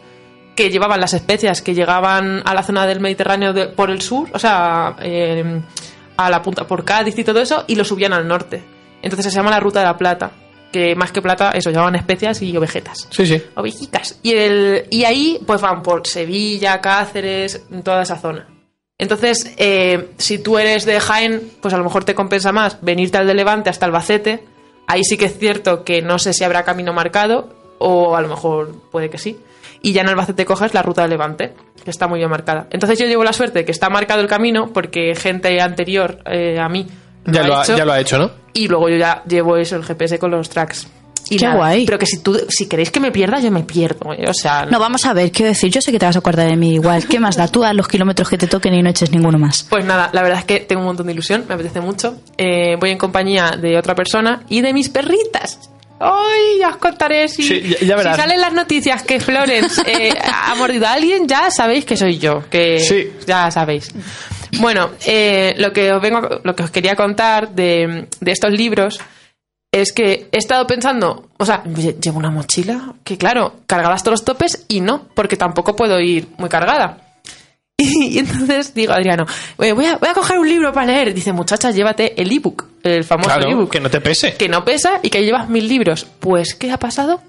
[0.56, 4.30] que llevaban las especias que llegaban a la zona del Mediterráneo de- por el sur,
[4.34, 5.62] o sea, eh,
[6.26, 8.64] a la punta por Cádiz y todo eso, y lo subían al norte.
[9.02, 10.32] Entonces se llama la Ruta de la Plata,
[10.72, 13.08] que más que plata, eso, llevaban especias y ovejetas.
[13.12, 13.42] Sí, sí.
[13.56, 14.20] Ovejicas.
[14.24, 18.48] Y, el, y ahí pues van por Sevilla, Cáceres, toda esa zona.
[18.98, 23.18] Entonces, eh, si tú eres de Jaén, pues a lo mejor te compensa más venirte
[23.18, 24.46] al de Levante hasta Albacete.
[24.88, 28.28] Ahí sí que es cierto que no sé si habrá camino marcado, o a lo
[28.28, 29.40] mejor puede que sí.
[29.84, 32.68] Y ya en Albacete coges la ruta de Levante, que está muy bien marcada.
[32.70, 36.60] Entonces yo llevo la suerte de que está marcado el camino, porque gente anterior eh,
[36.60, 36.86] a mí
[37.26, 38.32] Ya lo, ha, hecho, ya lo ha hecho, ¿no?
[38.54, 40.88] y luego yo ya llevo eso, el GPS con los tracks.
[41.30, 41.86] Y Qué nada, guay.
[41.86, 44.12] Pero que si tú, si queréis que me pierda, yo me pierdo.
[44.12, 44.26] ¿eh?
[44.28, 46.50] O sea, No, vamos a ver, quiero decir, yo sé que te vas a acordar
[46.50, 47.08] de mí igual.
[47.08, 47.48] ¿Qué más da?
[47.48, 49.66] Tú a los kilómetros que te toquen y no eches ninguno más.
[49.70, 52.18] Pues nada, la verdad es que tengo un montón de ilusión, me apetece mucho.
[52.38, 55.70] Eh, voy en compañía de otra persona y de mis perritas.
[56.02, 56.60] ¡Ay!
[56.60, 58.16] Ya os contaré si, Sí, ya- ya verás.
[58.16, 62.18] si salen las noticias que Florence eh, ha mordido a alguien, ya sabéis que soy
[62.18, 62.44] yo.
[62.50, 63.12] Que Sí.
[63.28, 63.92] Ya sabéis.
[64.60, 69.00] Bueno, eh, lo que os vengo, lo que os quería contar de, de estos libros
[69.72, 74.12] es que he estado pensando, o sea, lle- llevo una mochila que claro, cargada hasta
[74.12, 76.98] los topes y no, porque tampoco puedo ir muy cargada.
[78.12, 79.26] Y, entonces digo, Adriano,
[79.58, 81.14] "Oye, voy a, voy a coger un libro para leer.
[81.14, 84.36] Dice, muchacha, llévate el ebook, el famoso Claro, ebook, que no te pese.
[84.36, 86.06] que no pesa y que llevas mil libros.
[86.20, 87.22] Pues, ¿qué ha pasado?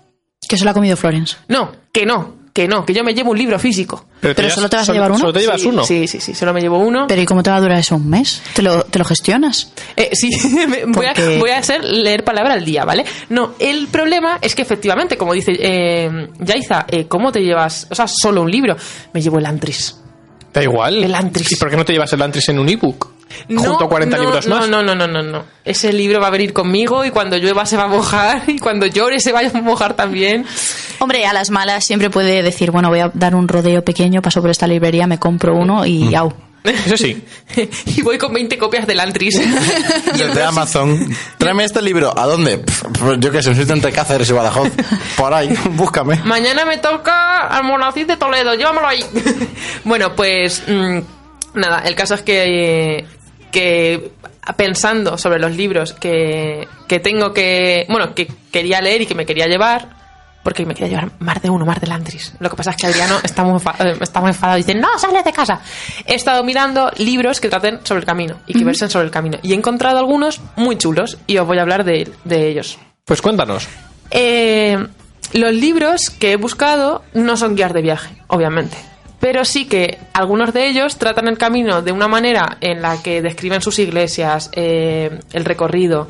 [0.48, 1.36] Que se lo ha comido Florence.
[1.48, 4.04] No, que no, que no, que yo me llevo un libro físico.
[4.20, 5.20] pero solo te vas a llevar uno.
[5.20, 5.84] Solo te llevas sí, uno.
[5.84, 7.06] Sí, sí, sí, solo me llevo uno.
[7.08, 8.42] Pero ¿y cómo te va a durar eso un mes?
[8.54, 9.72] ¿Te lo, te lo gestionas?
[9.96, 10.30] Eh, sí,
[10.68, 13.04] me- voy, a, voy a hacer leer palabra al día, ¿vale?
[13.30, 17.86] No, el problema es que efectivamente, como dice eh, Yaiza, eh, ¿cómo te llevas?
[17.90, 18.76] O sea, solo un libro.
[19.14, 19.96] Me llevo el Antris.
[20.52, 21.02] Da igual.
[21.02, 21.52] El Antris.
[21.52, 23.10] ¿Y por qué no te llevas el Antris en un ebook?
[23.48, 24.68] Junto a 40 no, libros no, más.
[24.68, 25.44] No, no, no, no, no.
[25.64, 28.86] Ese libro va a venir conmigo y cuando llueva se va a mojar y cuando
[28.86, 30.44] llore se va a mojar también.
[30.98, 34.40] Hombre, a las malas siempre puede decir, bueno, voy a dar un rodeo pequeño, paso
[34.40, 36.32] por esta librería, me compro uno y au.
[36.64, 37.22] Eso sí.
[37.86, 39.40] y voy con 20 copias del Antris.
[40.16, 41.14] Desde Amazon.
[41.38, 42.16] Tráeme este libro.
[42.16, 42.58] ¿A dónde?
[42.58, 42.84] Pff,
[43.18, 44.70] yo qué sé, sitio entre Cáceres y Badajoz.
[45.16, 46.20] Por ahí, búscame.
[46.24, 49.04] Mañana me toca al Monacid de Toledo, llévamelo ahí.
[49.84, 50.98] bueno, pues mm,
[51.54, 53.06] nada, el caso es que,
[53.50, 54.12] que
[54.56, 59.26] pensando sobre los libros que, que tengo que, bueno, que quería leer y que me
[59.26, 60.01] quería llevar,
[60.42, 62.34] porque me quería llevar más de uno, más del Antris.
[62.40, 64.98] Lo que pasa es que Adriano está muy, eh, está muy enfadado y dice, no,
[64.98, 65.60] sales de casa.
[66.06, 69.38] He estado mirando libros que traten sobre el camino y que versen sobre el camino.
[69.42, 72.78] Y he encontrado algunos muy chulos y os voy a hablar de, de ellos.
[73.04, 73.68] Pues cuéntanos.
[74.10, 74.76] Eh,
[75.32, 78.76] los libros que he buscado no son guías de viaje, obviamente.
[79.18, 83.22] Pero sí que algunos de ellos tratan el camino de una manera en la que
[83.22, 86.08] describen sus iglesias, eh, el recorrido,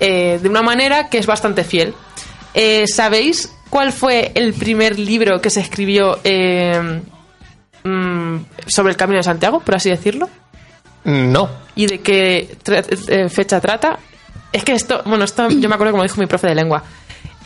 [0.00, 1.94] eh, de una manera que es bastante fiel.
[2.54, 7.00] Eh, ¿Sabéis cuál fue el primer libro que se escribió eh,
[7.84, 8.36] mm,
[8.66, 10.28] sobre el Camino de Santiago, por así decirlo?
[11.04, 11.48] No.
[11.74, 13.98] ¿Y de qué tra- eh, fecha trata?
[14.52, 16.82] Es que esto, bueno, esto yo me acuerdo como dijo mi profe de lengua.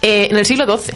[0.02, 0.94] Eh, en el siglo XII.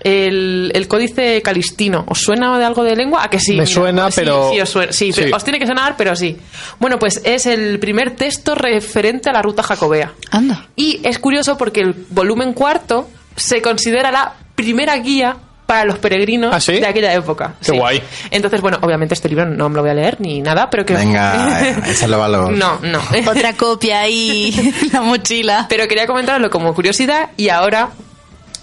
[0.00, 2.04] El, el códice calistino.
[2.06, 3.24] ¿Os suena de algo de lengua?
[3.24, 3.56] ¿A que sí?
[3.56, 5.22] Me suena, sí, pero- Sí, os, suena- sí, sí.
[5.24, 6.36] pero os tiene que sonar, pero sí.
[6.78, 10.12] Bueno, pues es el primer texto referente a la ruta jacobea.
[10.30, 10.68] Anda.
[10.76, 15.36] Y es curioso porque el volumen cuarto se considera la primera guía
[15.68, 16.80] para los peregrinos ¿Ah, sí?
[16.80, 17.54] de aquella época.
[17.62, 18.02] Qué guay.
[18.30, 20.94] Entonces, bueno, obviamente este libro no me lo voy a leer ni nada, pero que...
[20.94, 22.52] Venga, eh, échale valor.
[22.52, 23.00] No, no.
[23.30, 25.66] Otra copia ahí la mochila.
[25.68, 27.90] Pero quería comentarlo como curiosidad y ahora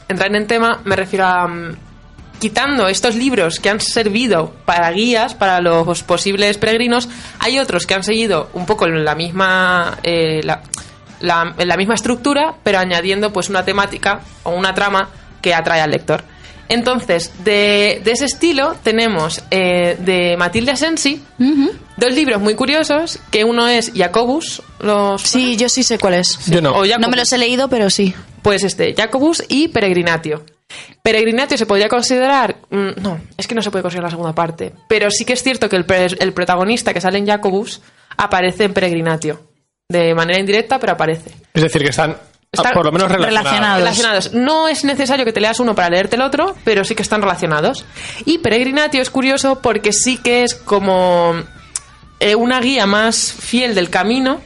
[0.07, 1.77] entrar en tema, me refiero a mm,
[2.39, 7.07] quitando estos libros que han servido para guías para los posibles peregrinos,
[7.37, 10.63] hay otros que han seguido un poco en la misma eh, la,
[11.19, 15.09] la- en la misma estructura, pero añadiendo pues una temática o una trama
[15.41, 16.23] que atrae al lector.
[16.67, 21.21] Entonces, de, de ese estilo tenemos eh, de Matilde Asensi
[21.97, 26.39] dos libros muy curiosos, que uno es Jacobus, los Sí, yo sí sé cuál es.
[26.47, 26.73] Yo no.
[26.97, 28.15] No me los he leído, pero sí.
[28.41, 30.43] Pues este, Jacobus y Peregrinatio.
[31.03, 32.55] Peregrinatio se podría considerar.
[32.71, 34.73] mm, no, es que no se puede considerar la segunda parte.
[34.89, 37.81] Pero sí que es cierto que el, pre- el protagonista que sale en Jacobus
[38.17, 39.39] aparece en Peregrinatio.
[39.87, 41.31] De manera indirecta, pero aparece.
[41.53, 43.43] Es decir, que están, ah, Están por lo menos relacionados.
[43.43, 43.79] relacionados.
[43.79, 44.33] Relacionados.
[44.33, 47.21] No es necesario que te leas uno para leerte el otro, pero sí que están
[47.21, 47.85] relacionados.
[48.25, 51.35] Y Peregrinatio es curioso porque sí que es como
[52.19, 54.41] eh, una guía más fiel del camino.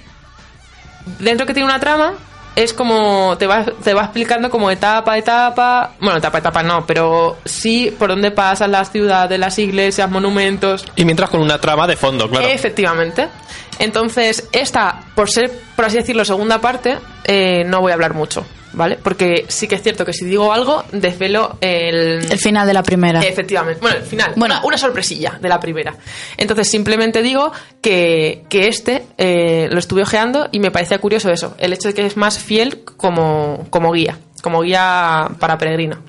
[1.19, 2.15] Dentro que tiene una trama,
[2.57, 5.93] es como te va, te va explicando como etapa a etapa.
[6.01, 10.85] Bueno, etapa a etapa no, pero sí por dónde pasan las ciudades, las iglesias, monumentos.
[10.97, 12.45] Y mientras con una trama de fondo, claro.
[12.45, 13.29] Efectivamente.
[13.79, 18.45] Entonces, esta, por ser, por así decirlo, segunda parte, eh, no voy a hablar mucho,
[18.73, 18.99] ¿vale?
[19.01, 22.29] Porque sí que es cierto que si digo algo, desvelo el...
[22.29, 23.21] El final de la primera.
[23.21, 23.79] Efectivamente.
[23.79, 24.33] Bueno, el final.
[24.35, 24.59] Bueno.
[24.63, 25.95] Una sorpresilla de la primera.
[26.35, 31.55] Entonces, simplemente digo que, que este eh, lo estuve ojeando y me parecía curioso eso.
[31.57, 34.19] El hecho de que es más fiel como, como guía.
[34.43, 35.99] Como guía para peregrino.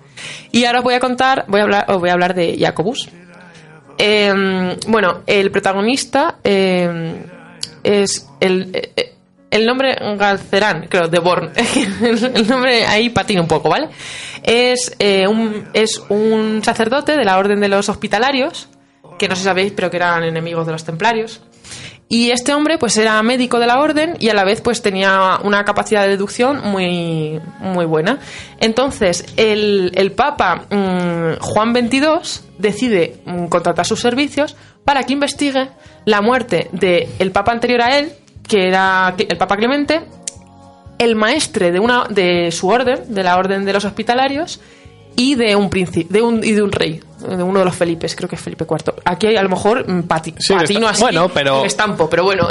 [0.50, 3.08] Y ahora os voy a contar, voy a hablar, os voy a hablar de Jacobus.
[3.96, 7.22] Eh, bueno, el protagonista eh,
[7.82, 9.14] es el, eh,
[9.50, 11.52] el nombre Galcerán, creo, de Born.
[12.34, 13.88] el nombre ahí patina un poco, ¿vale?
[14.42, 18.68] Es, eh, un, es un sacerdote de la Orden de los Hospitalarios,
[19.18, 21.40] que no sé si sabéis, pero que eran enemigos de los templarios.
[22.12, 25.38] Y este hombre pues era médico de la orden y a la vez pues tenía
[25.44, 28.18] una capacidad de deducción muy, muy buena.
[28.58, 35.68] Entonces el, el Papa mm, Juan XXII decide mm, contratar sus servicios para que investigue
[36.04, 38.12] la muerte del Papa anterior a él,
[38.46, 40.00] que era el Papa Clemente,
[40.98, 44.60] el maestre de, una, de su orden, de la orden de los hospitalarios,
[45.16, 48.28] y de un príncipe, de y de un rey, de uno de los Felipes, creo
[48.28, 48.94] que es Felipe IV.
[49.04, 52.08] Aquí hay a lo mejor mm, pati, Sí, patino está- así, bueno, pero- el estampo,
[52.10, 52.48] pero bueno.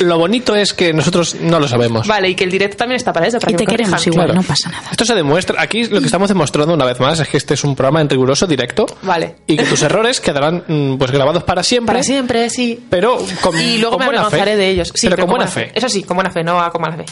[0.00, 2.06] Lo bonito es que nosotros no lo sabemos.
[2.06, 4.12] vale, y que el directo también está para eso, para Y que te queremos corrijan.
[4.12, 4.40] igual, Claro.
[4.42, 4.88] no pasa nada.
[4.90, 5.60] Esto se demuestra.
[5.62, 8.08] Aquí lo que estamos demostrando una vez más es que este es un programa en
[8.08, 8.86] riguroso directo.
[9.02, 9.36] Vale.
[9.46, 11.92] Y que tus errores quedarán mm, pues grabados para siempre.
[11.94, 12.84] Para siempre, sí.
[12.90, 14.56] Pero con, y luego con me buena avergonzaré fe.
[14.56, 14.92] de ellos.
[14.94, 15.70] Sí, pero, con buena fe.
[15.74, 17.04] Eso sí, con buena fe, no va con mala fe.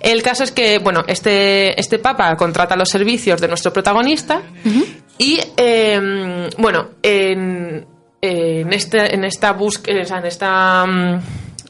[0.00, 4.42] El caso es que, bueno, este, este papa contrata los servicios de nuestro protagonista
[5.22, 7.86] y, eh, bueno, en,
[8.20, 11.20] en, este, en esta búsqueda, en esta, mm,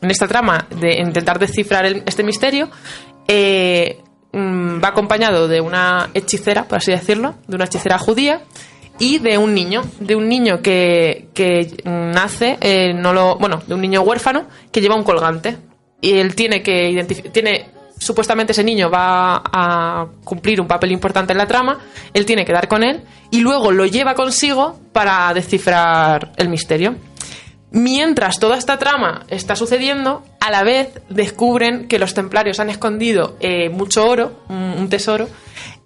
[0.00, 2.70] en esta trama de intentar descifrar este misterio,
[3.28, 3.98] eh,
[4.32, 8.40] mm, va acompañado de una hechicera, por así decirlo, de una hechicera judía
[8.98, 13.74] y de un niño, de un niño que, que nace, eh, no lo, bueno, de
[13.74, 15.58] un niño huérfano que lleva un colgante.
[16.00, 17.66] Y él tiene que tiene
[18.02, 21.78] supuestamente ese niño va a cumplir un papel importante en la trama,
[22.12, 26.96] él tiene que dar con él y luego lo lleva consigo para descifrar el misterio.
[27.70, 33.36] Mientras toda esta trama está sucediendo, a la vez descubren que los templarios han escondido
[33.40, 35.28] eh, mucho oro, un, tesoro,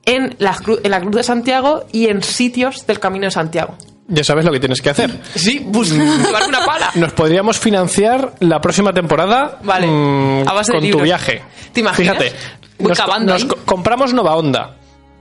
[0.04, 3.76] en la Cruz de Santiago y en sitios del Camino de Santiago.
[4.08, 5.10] Ya sabes lo que tienes que hacer.
[5.34, 6.90] Sí, pues llevar una pala.
[6.94, 11.42] Nos podríamos financiar la próxima temporada Vale, mm, a base de con tu viaje.
[11.72, 12.16] ¿Te imaginas?
[12.16, 12.36] Fíjate,
[12.78, 12.92] Voy
[13.24, 14.76] nos, co- compramos Nova Onda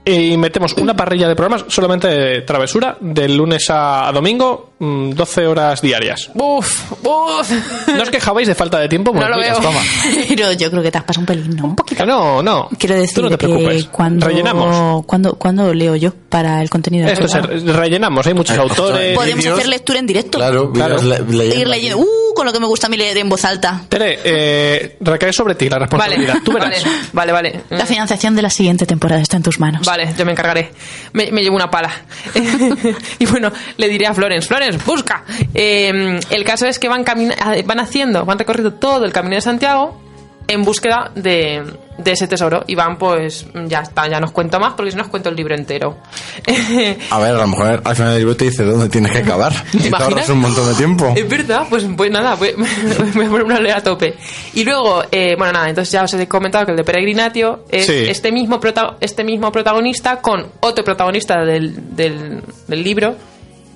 [0.08, 5.46] y metemos una parrilla de programas solamente de travesura de lunes a, domingo, mm, 12
[5.48, 6.30] horas diarias.
[6.34, 7.50] Uf, uf.
[7.88, 9.12] ¿No os quejabais de falta de tiempo?
[9.12, 9.56] No lo veo.
[9.60, 9.80] toma.
[10.28, 11.64] Pero yo creo que te has pasado un pelín, ¿no?
[11.64, 12.02] Un poquito.
[12.04, 12.68] Que no, no.
[12.78, 13.82] Quiero decir, Tú no te preocupes.
[13.84, 15.04] eh, cuando, Rellenamos.
[15.06, 17.04] Cuando, cuando leo yo para el contenido?
[17.06, 17.72] del Esto se programa?
[17.72, 19.16] rellenamos, hay muchos autores.
[19.16, 20.38] Podemos hacer lectura en directo.
[20.38, 21.00] Claro, Claro.
[21.00, 21.60] vídeos le- leyendo.
[21.62, 21.98] Ir leyendo.
[21.98, 23.82] Uh, con lo que me gusta a mí leer en voz alta.
[23.88, 26.36] Tere, eh, recae sobre ti la Vale, responsabilidad.
[26.44, 26.84] Tú verás.
[27.12, 27.60] vale, vale, vale.
[27.70, 29.84] La financiación de la siguiente temporada está en tus manos.
[29.84, 30.70] Vale, yo me encargaré.
[31.12, 31.90] Me, me llevo una pala.
[33.18, 35.24] y bueno, le diré a Florence, Florence, busca.
[35.54, 39.40] Eh, el caso es que van, camina- van haciendo, van recorriendo todo el Camino de
[39.40, 40.00] Santiago
[40.48, 41.62] en búsqueda de,
[41.98, 42.62] de ese tesoro.
[42.66, 45.28] Y van, pues, ya está, ya no os cuento más porque si no os cuento
[45.30, 45.98] el libro entero.
[47.10, 49.52] A ver, a lo mejor al final del libro te dice dónde tienes que acabar.
[49.72, 51.12] Y te ahorras un montón de tiempo.
[51.16, 52.66] Es verdad, pues, pues nada, voy, me
[53.14, 54.14] voy a poner una ley a tope.
[54.54, 57.86] Y luego, eh, bueno, nada, entonces ya os he comentado que el de Peregrinatio es
[57.86, 58.04] Sí.
[58.08, 63.16] este, mismo prota- este mismo protagonista con otro protagonista del, del, del libro,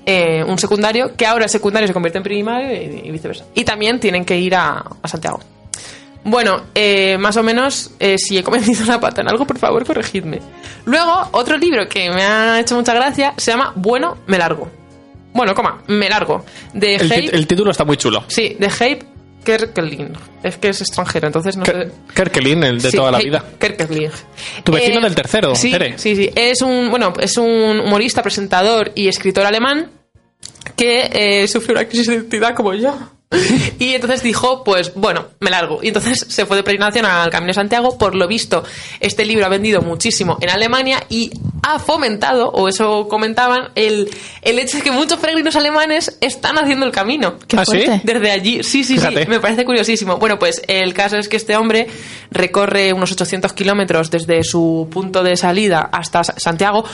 [0.06, 3.44] eh, un secundario, que ahora el secundario se convierte en primario y, y viceversa.
[3.54, 5.40] Y también tienen que ir a, a Santiago.
[6.22, 9.84] Bueno, eh, más o menos, eh, si he cometido la pata en algo, por favor,
[9.86, 10.38] corregidme.
[10.84, 14.70] Luego, otro libro que me ha hecho mucha gracia se llama Bueno, me largo.
[15.32, 16.44] Bueno, coma, me largo.
[16.74, 18.24] De El, título está muy chulo.
[18.26, 19.04] Sí, de Heib
[19.44, 20.12] Kerkeling.
[20.42, 21.72] Es que es extranjero, entonces no sé.
[21.72, 23.42] Ker- Kerkelin, el de Sí, toda la vida.
[23.58, 24.10] Kerkeling.
[24.64, 25.96] Tu vecino Eh, del tercero, sí, Tere.
[25.98, 26.30] Sí, sí.
[26.34, 29.88] Es un, bueno, es un humorista, presentador y escritor alemán
[30.76, 32.94] que eh, sufrió una crisis de identidad como yo.
[33.78, 35.78] Y entonces dijo, pues bueno, me largo.
[35.82, 37.96] Y entonces se fue de peregrinación al Camino de Santiago.
[37.96, 38.62] Por lo visto,
[39.00, 41.30] este libro ha vendido muchísimo en Alemania y
[41.62, 44.10] ha fomentado, o eso comentaban, el,
[44.42, 47.38] el hecho de que muchos peregrinos alemanes están haciendo el camino.
[47.48, 47.84] Qué ¿Ah, sí?
[48.02, 49.24] Desde allí, sí, sí, Fíjate.
[49.24, 50.18] sí, me parece curiosísimo.
[50.18, 51.86] Bueno, pues el caso es que este hombre
[52.30, 56.84] recorre unos 800 kilómetros desde su punto de salida hasta Sa- Santiago.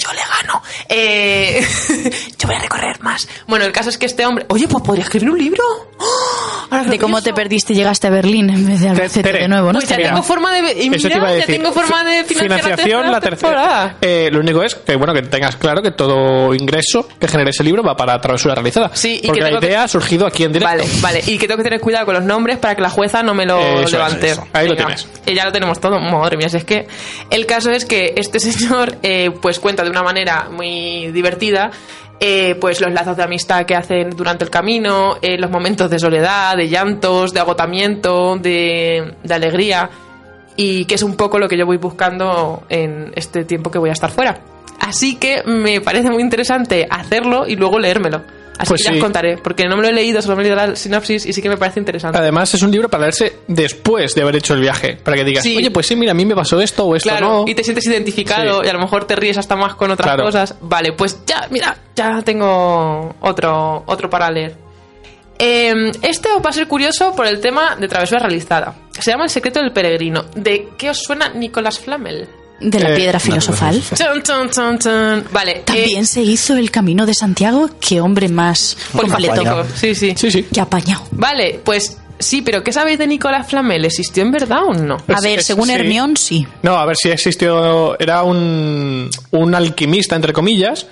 [0.00, 0.62] Yo le gano.
[0.88, 1.62] Eh,
[2.38, 3.28] yo voy a recorrer más.
[3.46, 4.46] Bueno, el caso es que este hombre...
[4.48, 5.62] Oye, pues podría escribir un libro.
[5.98, 6.66] ¡Oh!
[6.70, 7.24] Ahora De cómo pienso.
[7.24, 9.78] te perdiste y llegaste a Berlín en vez de Albacete de nuevo, ¿no?
[9.80, 10.72] Pues ya Mira, tengo forma de...
[10.84, 11.56] Y Eso te mira, iba a ya decir.
[11.56, 13.96] tengo forma de financiar Financiación, la tercera.
[14.00, 17.62] Eh, lo único es que, bueno, que tengas claro que todo ingreso que genere ese
[17.64, 18.90] libro va para Travesura Realizada.
[18.94, 20.76] Sí, y Porque que la que- idea ha surgido aquí en directo.
[20.76, 21.22] Vale, vale.
[21.26, 23.44] Y que tengo que tener cuidado con los nombres para que la jueza no me
[23.44, 24.30] lo Eso levante.
[24.30, 24.46] eso.
[24.52, 25.06] Ahí lo tienes.
[25.26, 25.98] Y ya lo tenemos todo.
[26.00, 26.86] Madre mía, si es que
[27.30, 31.70] el caso es que este señor eh, pues cuenta de una manera muy divertida
[32.22, 35.98] eh, pues los lazos de amistad que hacen durante el camino, eh, los momentos de
[35.98, 39.88] soledad, de llantos, de agotamiento, de, de alegría
[40.54, 43.88] y que es un poco lo que yo voy buscando en este tiempo que voy
[43.88, 44.38] a estar fuera.
[44.80, 48.22] Así que me parece muy interesante hacerlo y luego leérmelo.
[48.60, 48.98] Así Pues que ya sí.
[48.98, 51.32] os contaré, porque no me lo he leído, solo me he leído la sinopsis y
[51.32, 52.18] sí que me parece interesante.
[52.18, 54.98] Además, es un libro para leerse después de haber hecho el viaje.
[55.02, 55.56] Para que digas, Sí.
[55.56, 57.44] oye, pues sí, mira, a mí me pasó esto o esto Claro, no.
[57.46, 58.66] y te sientes identificado Sí.
[58.66, 60.24] y a lo mejor te ríes hasta más con otras Claro.
[60.24, 60.56] cosas.
[60.60, 64.56] Vale, pues ya, mira, ya tengo otro, otro para leer.
[65.38, 68.74] Eh, este os va a ser curioso por el tema de travesura realizada.
[68.98, 70.26] Se llama El secreto del peregrino.
[70.36, 72.28] ¿De qué os suena Nicolás Flamel?
[72.60, 73.82] De la Eh, piedra filosofal.
[75.32, 75.62] Vale.
[75.64, 77.70] También eh, se hizo el camino de Santiago.
[77.80, 79.64] Qué hombre más completo.
[79.74, 80.14] Sí, sí.
[80.16, 80.42] Sí, sí.
[80.52, 81.02] Qué apañado.
[81.12, 83.84] Vale, pues sí, pero ¿qué sabéis de Nicolás Flamel?
[83.86, 84.96] ¿Existió en verdad o no?
[85.08, 85.72] A ver, es- según sí.
[85.72, 86.46] Hermión, sí.
[86.62, 87.98] No, a ver si existió.
[87.98, 90.86] Era un, un alquimista, entre comillas.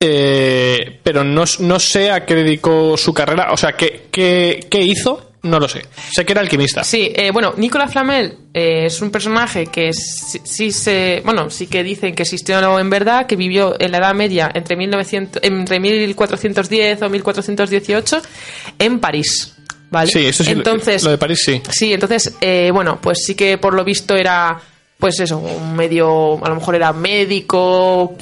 [0.00, 3.52] eh, pero no, no sé a qué dedicó su carrera.
[3.52, 5.82] O sea, qué, qué, qué hizo, no lo sé.
[6.10, 6.82] Sé que era alquimista.
[6.82, 11.66] Sí, eh, bueno, Nicolas Flamel eh, es un personaje que sí, sí se, bueno, sí
[11.66, 15.78] que dicen que existió en verdad, que vivió en la Edad Media entre 1900, entre
[15.80, 18.22] 1410 o 1418
[18.78, 19.54] en París,
[19.90, 20.10] ¿vale?
[20.10, 20.52] Sí, eso sí.
[20.52, 21.60] Entonces, lo de París sí.
[21.70, 24.58] Sí, entonces, eh, bueno, pues sí que por lo visto era,
[25.04, 28.14] pues eso, un medio, a lo mejor era médico,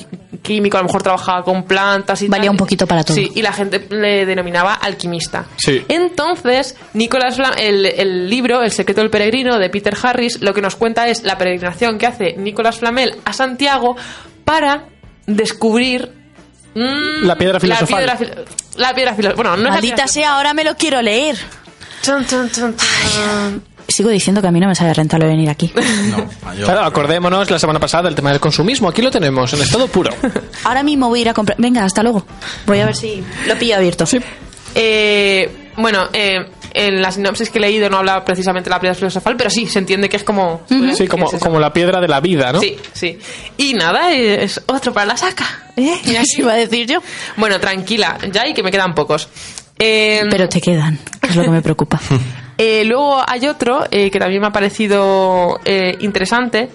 [0.42, 2.50] químico, a lo mejor trabajaba con plantas y Valía tal.
[2.50, 3.14] un poquito para todo.
[3.14, 5.44] Sí, y la gente le denominaba alquimista.
[5.58, 5.84] Sí.
[5.88, 10.60] Entonces, Nicolás Flam- el, el libro, El secreto del peregrino, de Peter Harris, lo que
[10.60, 13.94] nos cuenta es la peregrinación que hace Nicolás Flamel a Santiago
[14.44, 14.86] para
[15.26, 16.10] descubrir...
[16.74, 18.04] La piedra filosofal.
[18.06, 18.44] La piedra, fil-
[18.80, 19.36] la piedra filosofal.
[19.36, 21.36] Bueno, no es la piedra sea, ahora me lo quiero leer.
[23.92, 25.72] Sigo diciendo que a mí no me sale rentable venir aquí.
[26.10, 28.88] No, yo- Claro, acordémonos la semana pasada del tema del consumismo.
[28.88, 30.10] Aquí lo tenemos, en estado puro.
[30.64, 31.56] Ahora mismo voy a ir a comprar.
[31.60, 32.24] Venga, hasta luego.
[32.66, 34.04] Voy a ver si lo pillo abierto.
[34.74, 36.36] Eh, bueno, eh,
[36.74, 39.66] en la sinopsis que he leído no habla precisamente de la piedra filosofal, pero sí,
[39.66, 40.62] se entiende que es como...
[40.96, 42.60] Sí, como, la piedra de la vida, ¿no?
[42.60, 43.18] Sí, sí.
[43.58, 45.44] Y nada, es otro para la saca.
[45.76, 45.98] ¿eh?
[46.04, 47.00] Y Así así- iba a decir yo.
[47.36, 49.28] Bueno, tranquila, ya y que me quedan pocos.
[49.78, 52.00] Eh, Pero te quedan, que es lo que me preocupa.
[52.62, 56.68] Eh, luego hay otro eh, que también me ha parecido eh, interesante,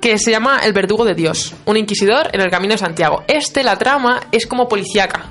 [0.00, 3.22] que se llama El verdugo de Dios, un inquisidor en el camino de Santiago.
[3.28, 5.26] Este, la trama, es como policíaca.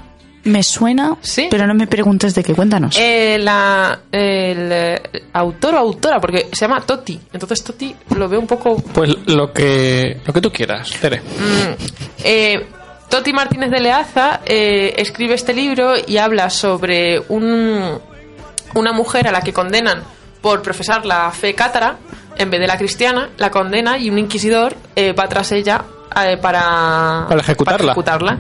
[0.46, 1.48] Me suena, ¿Sí?
[1.52, 2.54] pero no me preguntes de qué.
[2.56, 2.96] Cuéntanos.
[2.98, 5.02] Eh, la, el
[5.34, 7.20] autor o autora, porque se llama Toti.
[7.34, 8.78] Entonces Toti lo veo un poco...
[8.94, 11.20] Pues lo que, lo que tú quieras, Tere.
[11.20, 12.66] mm, eh,
[13.10, 18.00] Toti Martínez de Leaza eh, escribe este libro y habla sobre un,
[18.76, 20.04] una mujer a la que condenan
[20.42, 21.98] por profesar la fe cátara
[22.38, 25.84] en vez de la cristiana, la condena y un inquisidor eh, va tras ella
[26.26, 27.86] eh, para, Para ejecutarla.
[27.92, 28.38] ejecutarla.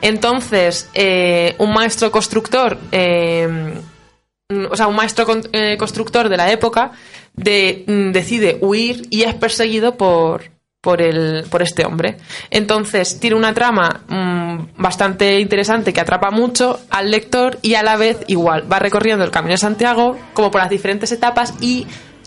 [0.00, 5.42] Entonces, eh, un maestro constructor, mm, o sea, un maestro con-
[5.78, 6.92] constructor de la época
[7.34, 10.44] de- mm, decide huir y es perseguido por,
[10.84, 12.18] por, el, por este hombre.
[12.50, 17.96] Entonces, tiene una trama mm, bastante interesante que atrapa mucho al lector y a la
[17.96, 21.86] vez igual va recorriendo el Camino de Santiago como por las diferentes etapas y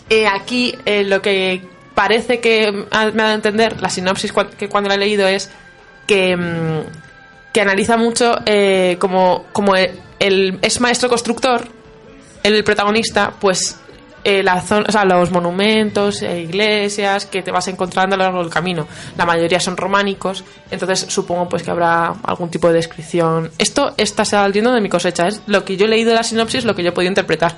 [0.10, 1.62] eh, aquí eh, lo que
[1.94, 5.50] parece que me ha dado a entender la sinopsis que cuando la he leído es
[6.08, 6.82] que, mm,
[7.54, 11.68] que analiza mucho eh, como, como el, el- es maestro constructor,
[12.44, 13.80] el protagonista, pues
[14.30, 18.24] eh, la zona, o sea, los monumentos, e iglesias que te vas encontrando a lo
[18.26, 18.86] largo del camino.
[19.18, 23.50] La mayoría son románicos, entonces supongo pues que habrá algún tipo de descripción.
[23.58, 26.66] Esto está saliendo de mi cosecha, es lo que yo he leído de la sinopsis,
[26.66, 27.56] lo que yo he podido interpretar.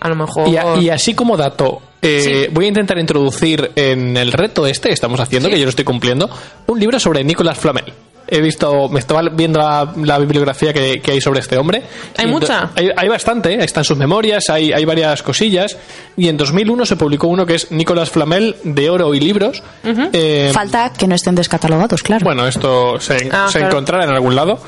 [0.00, 0.48] A lo mejor.
[0.48, 4.88] Y, a- y así como dato, eh, voy a intentar introducir en el reto este
[4.88, 5.54] que estamos haciendo, Sí.
[5.54, 6.28] que yo lo estoy cumpliendo,
[6.66, 7.92] un libro sobre Nicolas Flamel.
[8.34, 11.82] He visto, me estaba viendo la, la bibliografía que, que hay sobre este hombre.
[12.16, 12.70] ¿Hay mucha?
[12.74, 13.58] Hay, hay bastante, ¿eh?
[13.62, 15.76] están sus memorias, hay, hay varias cosillas.
[16.16, 19.62] Y en 2001 se publicó uno que es Nicolas Flamel de Oro y Libros.
[19.84, 22.24] Eh, Falta que no estén descatalogados, claro.
[22.24, 23.66] bueno, esto se, Ah, se claro.
[23.74, 24.58] encontrará en algún lado.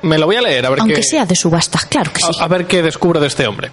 [0.00, 2.30] Me lo voy a leer a ver Aunque qué, sea de subastas, claro que sí.
[2.40, 3.70] a, a ver qué descubro de este hombre.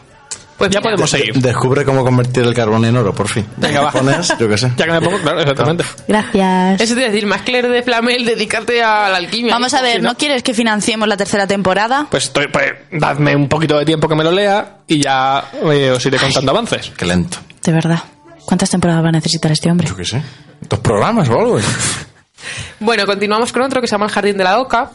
[0.61, 1.33] Pues ya podemos seguir.
[1.33, 3.45] Descubre cómo convertir el carbón en oro, por fin.
[3.57, 3.91] Venga, va.
[3.91, 4.71] Pones, yo qué sé.
[4.77, 5.83] Ya que me pongo, claro, exactamente.
[6.07, 6.81] Gracias.
[6.81, 9.53] Eso te iba a decir, más que leer de Flamel, dedicarte a la alquimia.
[9.53, 12.07] Vamos a ver, ¿no quieres que financiemos la tercera temporada?
[12.09, 15.91] Pues, estoy- pues, dadme un poquito de tiempo que me lo lea y ya eh,
[15.91, 16.91] os iré contando avances.
[16.97, 17.37] Qué lento.
[17.63, 17.99] De verdad.
[18.45, 19.87] ¿Cuántas temporadas va a necesitar este hombre?
[19.87, 20.21] Yo qué sé.
[20.69, 21.59] ¿Dos programas o algo?
[22.79, 24.91] Bueno, continuamos con otro que se llama El Jardín de la Oca.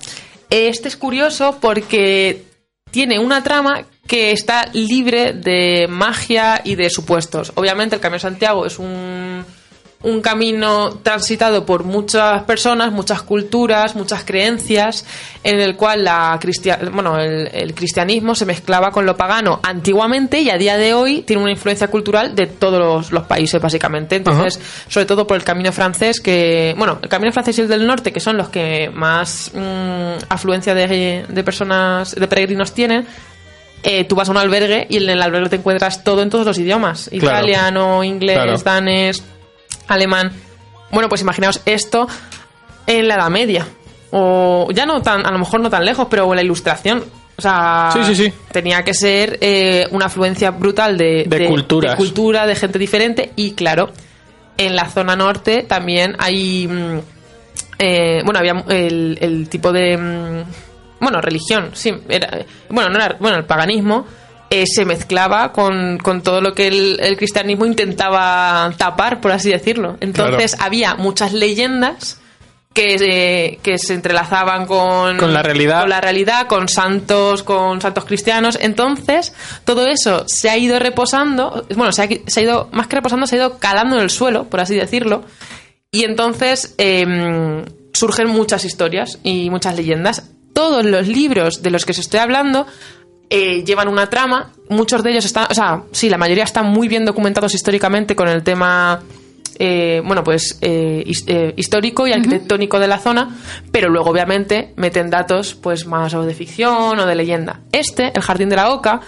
[0.50, 2.45] Este es curioso porque
[2.96, 7.52] tiene una trama que está libre de magia y de supuestos.
[7.54, 9.44] Obviamente el Camino Santiago es un,
[10.02, 15.04] un camino transitado por muchas personas, muchas culturas, muchas creencias,
[15.42, 20.40] en el cual la cristia- bueno, el, el cristianismo se mezclaba con lo pagano antiguamente
[20.42, 24.16] y a día de hoy tiene una influencia cultural de todos los, los países, básicamente.
[24.16, 27.86] Entonces, sobre todo por el camino francés, que, bueno, el camino francés y el del
[27.86, 33.06] norte, que son los que más mm, afluencia de, de personas, de peregrinos tienen,
[33.82, 36.44] eh, tú vas a un albergue y en el albergue te encuentras todo en todos
[36.46, 37.38] los idiomas: Claro.
[37.38, 38.58] italiano, inglés, Claro.
[38.58, 39.22] danés,
[39.88, 40.32] alemán.
[40.90, 42.06] Bueno, pues imaginaos esto
[42.86, 43.66] en la Edad Media.
[44.12, 47.04] O ya no tan, a lo mejor no tan lejos, pero la ilustración.
[47.38, 48.32] O sea, Sí, sí, sí.
[48.50, 51.92] tenía que ser eh, una afluencia brutal de, De culturas.
[51.92, 53.32] de cultura, de gente diferente.
[53.36, 53.90] Y claro,
[54.56, 56.66] en la zona norte también hay.
[56.66, 56.98] mm,
[57.78, 59.98] eh, bueno, había el, el tipo de.
[59.98, 60.44] mm,
[61.00, 61.92] bueno, religión, sí.
[62.08, 62.38] Era,
[62.70, 64.06] bueno, no era, bueno, el paganismo
[64.50, 69.50] eh, se mezclaba con, con todo lo que el, el cristianismo intentaba tapar, por así
[69.50, 69.96] decirlo.
[70.00, 72.20] Entonces había muchas leyendas
[72.76, 75.80] que, eh, que se entrelazaban con, Con la realidad.
[75.80, 78.58] con la realidad, con santos, con santos cristianos.
[78.60, 79.32] Entonces,
[79.64, 83.26] todo eso se ha ido reposando, bueno, se ha, se ha ido, más que reposando,
[83.26, 85.24] se ha ido calando en el suelo, por así decirlo.
[85.90, 90.24] Y entonces em, surgen muchas historias y muchas leyendas.
[90.52, 92.66] Todos los libros de los que os estoy hablando
[93.30, 94.52] eh, llevan una trama.
[94.68, 98.28] Muchos de ellos están, o sea, sí, la mayoría están muy bien documentados históricamente con
[98.28, 99.00] el tema,
[99.58, 103.36] eh, bueno, pues eh, his- eh, histórico y arquitectónico de la zona,
[103.72, 107.60] pero luego obviamente meten datos, pues más o de ficción o de leyenda.
[107.72, 109.00] Este, el Jardín de la Oca,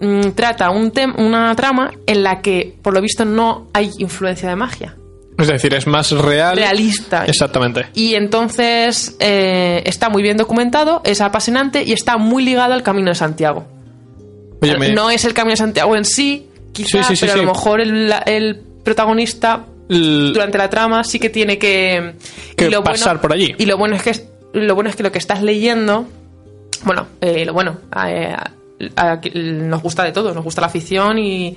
[0.00, 4.48] mm, trata un tem- una trama en la que, por lo visto, no hay influencia
[4.48, 4.96] de magia
[5.38, 6.56] Es decir, es más real.
[6.56, 7.24] realista.
[7.24, 7.86] Exactamente.
[7.94, 13.10] Y entonces eh, está muy bien documentado, es apasionante y está muy ligado al Camino
[13.10, 13.66] de Santiago.
[14.60, 17.34] Oye, me- No es el Camino de Santiago en sí, quizá, Sí, sí, sí, pero
[17.34, 22.14] a lo mejor el, el protagonista l- durante la trama sí que tiene que,
[22.56, 23.54] Que pasar por allí.
[23.58, 24.12] Y lo bueno es que
[24.54, 26.08] lo bueno es que lo que estás leyendo,
[26.84, 27.78] bueno, eh, lo bueno,
[28.08, 28.34] eh,
[29.34, 31.56] nos gusta de todo, nos gusta la ficción y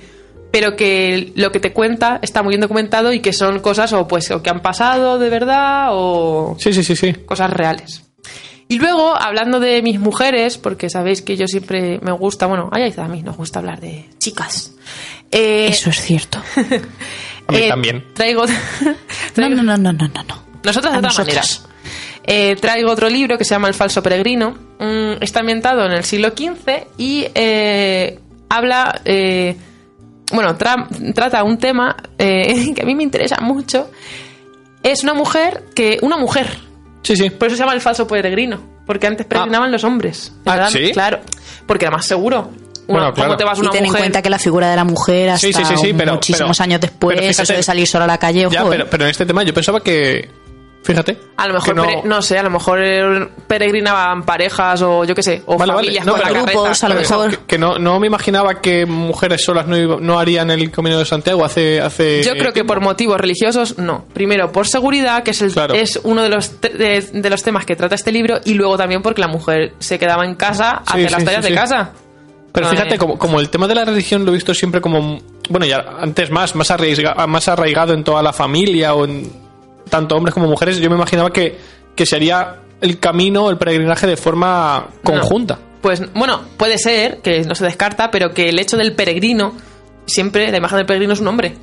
[0.52, 4.06] pero que lo que te cuenta está muy bien documentado y que son cosas o
[4.06, 7.12] pues o que han pasado de verdad o Sí, sí, sí, sí.
[7.26, 8.04] cosas reales.
[8.68, 12.80] Y luego, hablando de mis mujeres, porque sabéis que yo siempre me gusta, bueno, a
[12.80, 14.72] ella y a mí nos gusta hablar de chicas.
[15.30, 16.38] Eh, Eso es cierto.
[17.48, 18.04] A mí eh, también.
[18.14, 18.52] Traigo, No,
[19.34, 20.22] traigo- no, no, no, no, no.
[20.22, 20.42] no.
[20.64, 21.42] nosotras de otra manera.
[22.24, 24.52] Eh, traigo otro libro que se llama El falso peregrino.
[24.78, 29.56] Mm, está ambientado en el siglo XV y eh, habla, eh,
[30.32, 33.90] bueno, tra- trata un tema eh, que a mí me interesa mucho.
[34.82, 36.48] Es una mujer que, una mujer,
[37.02, 37.30] Sí, sí.
[37.30, 40.32] por eso se llama el falso peregrino, porque antes peregrinaban los hombres.
[40.44, 40.70] Ah, ¿verdad?
[40.70, 40.90] ¿sí?
[40.92, 41.20] Claro,
[41.66, 42.50] porque era más seguro.
[42.88, 43.28] Bueno, Bueno, claro.
[43.30, 45.52] ¿Cómo te vas Y ten en cuenta que la figura de la mujer hasta Sí,
[45.52, 48.08] sí, sí, sí, pero- muchísimos pero- años después, pero fíjate- eso de salir sola a
[48.08, 48.88] la calle, Ya, ojo, pero, eh.
[48.90, 50.28] pero en este tema yo pensaba que.
[50.84, 51.16] Fíjate.
[51.36, 52.22] A lo mejor, no- pere- no...
[52.22, 55.84] sé, a lo mejor eh, peregrinaban parejas o yo qué sé, o Vale, vale.
[55.86, 56.86] familias No, con la pero- carreta.
[56.86, 57.30] a lo mejor.
[57.30, 61.44] Que, que no, no me imaginaba que mujeres solas no, harían el camino de Santiago
[61.44, 61.80] hace.
[61.80, 64.06] hace Yo creo que por motivos religiosos, no.
[64.12, 65.74] Primero, por seguridad, que es, el, Claro.
[65.74, 69.02] es uno de los, de, de los temas que trata este libro, y luego también
[69.02, 71.92] porque la mujer se quedaba en casa a Sí, hacer las tareas sí, de casa.
[72.52, 75.20] Pero fíjate, eh, como, como el tema de la religión lo he visto siempre como.
[75.48, 79.30] Bueno, ya antes más, más, arraiga- más arraigado en toda la familia o en
[79.92, 81.58] tanto hombres como mujeres, yo me imaginaba que,
[81.94, 85.58] que se haría el camino, el peregrinaje de forma conjunta.
[85.82, 89.52] Pues bueno, puede ser, que no se descarta, pero que el hecho del peregrino
[90.06, 91.56] siempre la imagen del peregrino es un hombre.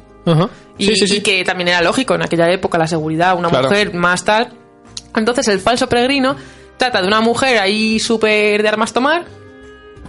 [0.78, 1.18] Y, Sí, sí, sí.
[1.18, 3.68] y que también era lógico en aquella época la seguridad, una Claro.
[3.68, 4.50] mujer más tal.
[5.16, 6.36] Entonces el falso peregrino
[6.78, 9.26] trata de una mujer ahí súper de armas tomar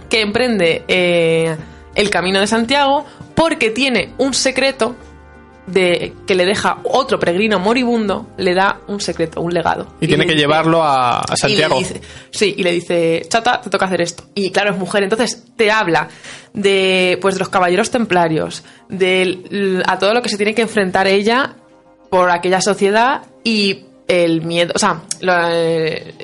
[0.09, 1.57] que emprende eh,
[1.95, 3.03] el camino de Santiago
[3.33, 4.95] porque tiene un secreto
[5.67, 9.87] de que le deja otro peregrino moribundo, le da un secreto, un legado.
[10.01, 11.77] Y tiene que dice- llevarlo a, a y le Santiago.
[11.79, 12.01] dice-
[12.31, 14.23] sí, y le dice, chata, te toca hacer esto.
[14.33, 16.07] Y claro, es mujer, entonces te habla
[16.53, 21.07] de, pues, de los caballeros templarios, de a todo lo que se tiene que enfrentar
[21.07, 21.55] ella
[22.09, 25.49] por aquella sociedad y el miedo, o sea, la-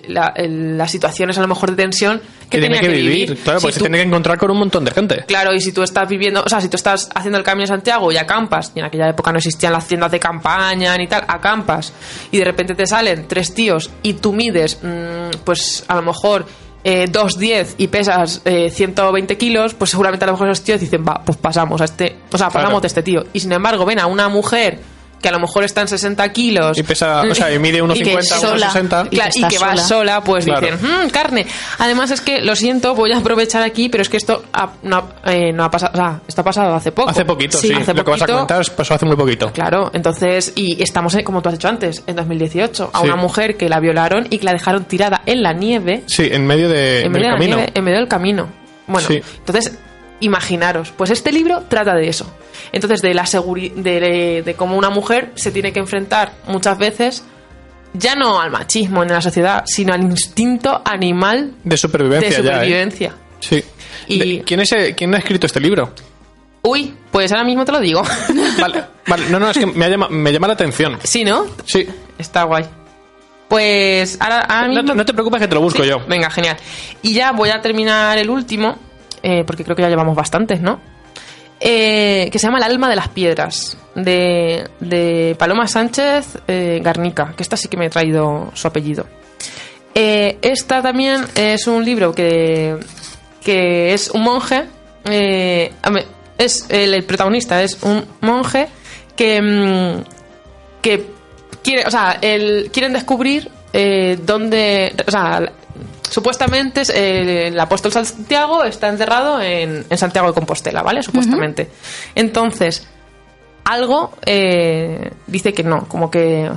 [0.07, 3.37] la- las situaciones a lo mejor de tensión que, tiene que vivir.
[3.43, 5.23] Claro, Si pues se tiene que encontrar con un montón de gente.
[5.27, 7.67] Claro, y si tú estás viviendo, o sea, si tú estás haciendo el camino de
[7.67, 11.23] Santiago y acampas, y en aquella época no existían las tiendas de campaña ni tal,
[11.27, 11.93] acampas,
[12.31, 16.45] y de repente te salen tres tíos y tú mides, mm, pues a lo mejor
[16.83, 21.03] eh, 2,10 y pesas eh, 120 kilos, pues seguramente a lo mejor esos tíos dicen,
[21.05, 22.79] va, pues pasamos a este, o sea, pasamos Claro.
[22.81, 23.25] de este tío.
[23.33, 24.79] Y sin embargo, ven a una mujer
[25.21, 27.97] que a lo mejor está en 60 kilos Y pesa, o sea, y mide unos
[27.97, 28.67] y que 50, unos sola.
[28.67, 29.09] 60.
[29.09, 29.83] Claro, y está que va sola.
[29.87, 30.67] sola, pues Claro.
[30.67, 31.47] dicen, "Mm, carne.
[31.79, 34.97] Además es que, lo siento, voy a aprovechar aquí, pero es que esto ha- no,
[35.23, 37.09] ha- eh, no ha pasado, o sea, esto ha pasado hace poco.
[37.09, 37.73] Hace poquito, sí.
[37.73, 38.33] Hace Lo que vas a poquito.
[38.33, 39.51] comentar es- pasó hace muy poquito.
[39.51, 43.05] Claro, entonces, y estamos, en- como tú has dicho antes, en 2018, a Sí.
[43.05, 46.45] una mujer que la violaron y que la dejaron tirada en la nieve, Sí, en
[46.45, 47.55] medio, de, en del medio de la camino.
[47.57, 48.47] nieve, en medio del camino.
[48.87, 49.21] Bueno, Sí.
[49.39, 49.77] entonces,
[50.19, 52.31] imaginaros, pues este libro trata de eso.
[52.71, 57.23] Entonces, de la seguri de, de cómo una mujer se tiene que enfrentar muchas veces,
[57.93, 62.49] ya no al machismo en la sociedad, sino al instinto animal De supervivencia de ya,
[62.51, 62.53] ¿eh?
[62.55, 63.15] supervivencia.
[63.39, 63.63] Sí.
[64.07, 65.93] Y- ¿Quién, es, ¿Quién ha escrito este libro?
[66.63, 68.01] Uy, pues ahora mismo te lo digo.
[68.59, 69.29] Vale, vale.
[69.29, 70.97] No, no, es que me, llama- me llama la atención.
[71.03, 71.45] sí, ¿no?
[71.65, 71.87] Sí.
[72.17, 72.65] Está guay.
[73.47, 76.05] Pues ahora, ahora No, no te preocupes que te lo busco Sí, yo.
[76.07, 76.57] Venga, genial.
[77.01, 78.77] Y ya voy a terminar el último,
[79.29, 80.79] eh, porque creo que ya llevamos bastantes, ¿no?
[81.59, 87.43] Eh, que se llama El alma de las piedras, de, Paloma Sánchez eh, Garnica, que
[87.43, 89.05] esta sí que me he traído su apellido.
[89.93, 92.77] Esta también es un libro que,
[93.43, 94.63] que es un monje,
[95.03, 98.69] es el, protagonista es un monje
[99.17, 100.03] que, mm,
[100.81, 101.05] que
[101.61, 103.51] quiere, o sea, el, quieren descubrir
[104.23, 105.51] dónde, o sea,
[106.09, 111.03] supuestamente es, eh, el apóstol Santiago está enterrado en, en Santiago de Compostela, ¿vale?
[111.03, 111.69] Supuestamente.
[112.15, 112.87] Entonces,
[113.67, 116.49] algo eh, dice que no, como que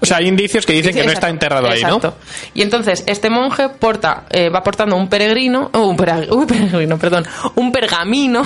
[0.00, 2.14] O sea, hay indicios que dicen que no Exacto, está enterrado ahí, exacto.
[2.54, 5.88] Y entonces este monje porta, eh, va portando un peregrino, oh,
[6.30, 8.42] un, peregrino, perdón, un pergamino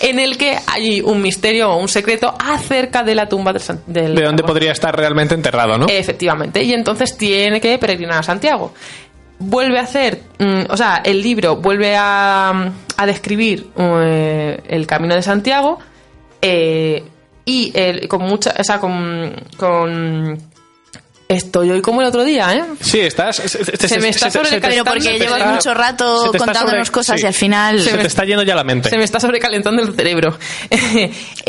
[0.00, 4.14] en el que hay un misterio o un secreto acerca de la tumba del, del
[4.14, 4.20] ¿no?
[4.20, 5.86] De dónde podría estar realmente enterrado, ¿no?
[5.88, 6.62] Efectivamente.
[6.62, 8.72] Y entonces tiene que peregrinar a Santiago.
[9.40, 15.14] Vuelve a hacer, mm, o sea, el libro vuelve a, a describir eh, el camino
[15.14, 15.78] de Santiago
[16.42, 17.04] eh,
[17.44, 20.36] y el- con mucha, o sea, con, con
[21.28, 22.64] estoy hoy como el otro día, ¿eh?
[22.80, 23.36] Sí, estás.
[23.36, 27.16] Se, Se me está sobrecalentando Pero porque Se llevas mucho rato se contándonos sobre- cosas
[27.20, 27.24] sí.
[27.24, 28.88] y al final Se te está yendo ya la mente.
[28.88, 30.38] Se me está sobrecalentando el cerebro.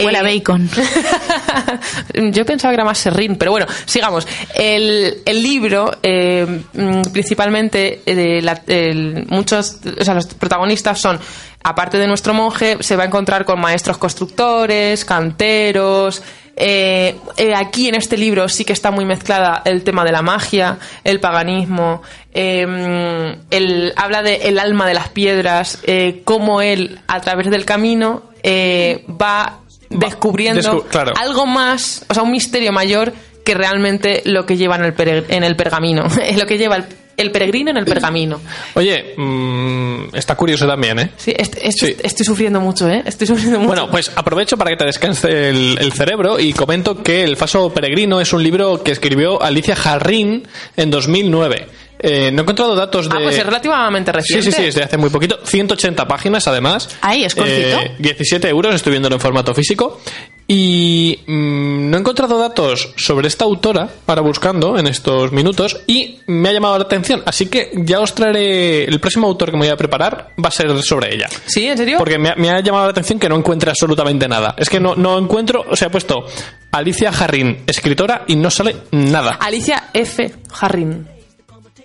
[0.03, 0.69] huele a Eh, bacon.
[2.31, 4.27] Yo pensaba que era más serrín, pero bueno, sigamos.
[4.53, 10.99] El, el libro, eh, mm, principalmente, eh, de la- el- muchos, o sea, los protagonistas
[10.99, 11.19] son,
[11.63, 16.21] aparte de nuestro monje, se va a encontrar con maestros constructores, canteros.
[16.59, 20.21] Eh, eh, aquí en este libro sí que está muy mezclada el tema de la
[20.21, 22.01] magia, el paganismo,
[22.33, 27.65] eh, el, habla de el alma de las piedras, eh, cómo él, a través del
[27.65, 31.13] camino, eh, va descubriendo descu- claro.
[31.17, 35.25] algo más, o sea, un misterio mayor que realmente lo que lleva en el, peregr-
[35.29, 36.85] en el pergamino, es lo que lleva el,
[37.19, 38.41] el peregrino en el pergamino.
[38.75, 41.09] Oye, mm, está curioso también, ¿eh?
[41.17, 41.95] Sí, est- est- Sí.
[42.03, 43.03] estoy sufriendo mucho, ¿eh?
[43.05, 43.67] Estoy sufriendo mucho.
[43.69, 47.73] Bueno, pues aprovecho para que te descanse el, el cerebro y comento que El Faso
[47.73, 50.47] Peregrino es un libro que escribió Alicia Jarrín
[50.77, 51.67] en 2009.
[52.01, 53.17] Eh, no he encontrado datos de...
[53.17, 54.51] ah, pues es relativamente Sí, reciente.
[54.51, 55.37] sí, sí, es de hace muy poquito.
[55.43, 56.89] 180 páginas, además.
[57.01, 57.57] Ay, es cortito.
[57.81, 59.99] Eh, 17 euros, estoy viéndolo en formato físico.
[60.47, 66.19] Y mm, no he encontrado datos sobre esta autora para buscando en estos minutos y
[66.25, 67.21] me ha llamado la atención.
[67.25, 68.85] Así que ya os traeré.
[68.85, 71.27] El próximo autor que me voy a preparar va a ser sobre ella.
[71.45, 71.67] ¿Sí?
[71.67, 71.97] ¿En serio?
[71.99, 74.55] Porque me ha, me ha llamado la atención que no encuentre absolutamente nada.
[74.57, 75.65] Es que no, no encuentro.
[75.69, 76.25] O sea, he puesto
[76.71, 79.31] Alicia Jarrín, escritora, y no sale nada.
[79.41, 80.33] Alicia F.
[80.51, 81.18] Jarrin.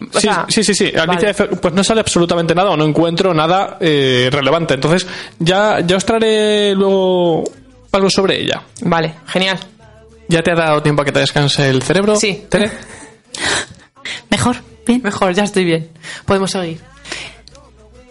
[0.01, 0.85] O Sí, sea, sí, sí, sí.
[0.87, 1.31] Alicia vale.
[1.31, 4.75] F- pues no sale absolutamente nada o no encuentro nada eh, relevante.
[4.75, 5.07] Entonces,
[5.39, 7.45] ya, ya os traeré luego
[7.93, 8.63] algo sobre ella.
[8.83, 9.59] Vale, genial.
[10.29, 12.17] ¿Ya te ha dado tiempo a que te descanse el cerebro?
[12.17, 12.45] Sí.
[12.49, 12.71] Tere?
[14.31, 15.01] Mejor, bien.
[15.03, 15.91] Mejor, ya estoy bien.
[16.25, 16.81] Podemos seguir.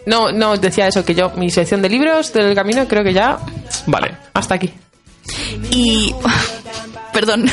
[0.06, 3.38] No, no, decía eso, que yo, mi sección de libros del camino, creo que ya
[3.86, 4.14] Vale.
[4.34, 4.70] hasta aquí.
[5.70, 6.14] Y.
[7.12, 7.46] Perdón.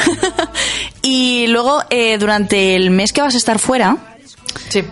[1.01, 4.10] y luego, eh, durante el mes que vas a estar fuera,
[4.69, 4.83] Sí.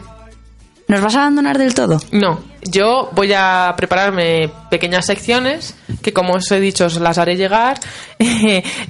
[0.87, 2.01] ¿nos vas a abandonar del todo?
[2.11, 7.35] No, yo voy a prepararme pequeñas secciones que, como os he dicho, os las haré
[7.35, 7.79] llegar.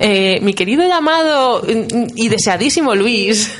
[0.02, 3.52] Eh, mi querido llamado mm, y deseadísimo Luis.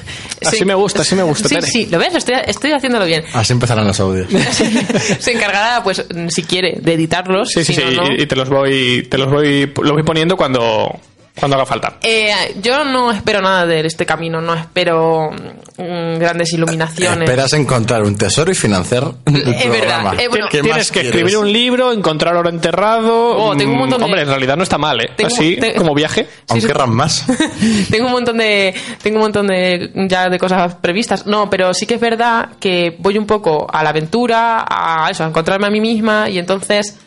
[0.44, 1.68] Así me gusta, así me gusta, Sí, Tere.
[1.68, 2.16] sí, ¿lo ves?
[2.16, 3.24] Estoy, estoy haciéndolo bien.
[3.34, 4.28] Así empezarán los audios.
[5.20, 7.50] Se encargará, pues, si quiere, de editarlos.
[7.52, 7.88] Sí, sí, si sí.
[7.94, 8.12] no, no.
[8.14, 10.98] Y, y te los voy, te los voy, los voy poniendo cuando,
[11.38, 11.98] cuando haga falta.
[12.02, 17.22] Eh, yo no espero nada de este camino, no espero mm, grandes iluminaciones.
[17.30, 20.14] Esperas encontrar un tesoro y financiar el Es verdad, programa.
[20.22, 21.12] eh, bueno, ¿Qué Tienes más que quieres?
[21.16, 23.38] escribir un libro, encontrar oro enterrado.
[23.38, 25.12] Oh, tengo un mm, montón de- Hombre, en realidad no está mal, ¿eh?
[25.16, 26.28] Tengo- Así, te- como viaje.
[26.50, 27.26] Aunque querrán más.
[27.92, 31.86] tengo un montón de tengo un montón de ya de cosas previstas no pero sí
[31.86, 35.70] que es verdad que voy un poco a la aventura a eso a encontrarme a
[35.70, 36.98] mí misma y entonces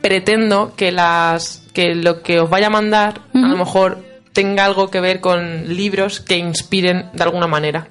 [0.00, 4.90] pretendo que las que lo que os vaya a mandar a lo mejor tenga algo
[4.90, 7.88] que ver con libros que inspiren de alguna manera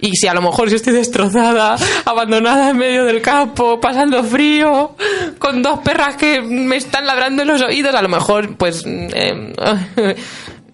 [0.00, 4.94] y si a lo mejor si estoy destrozada, abandonada en medio del campo, pasando frío,
[5.38, 9.54] con dos perras que me están labrando los oídos, a lo mejor pues eh,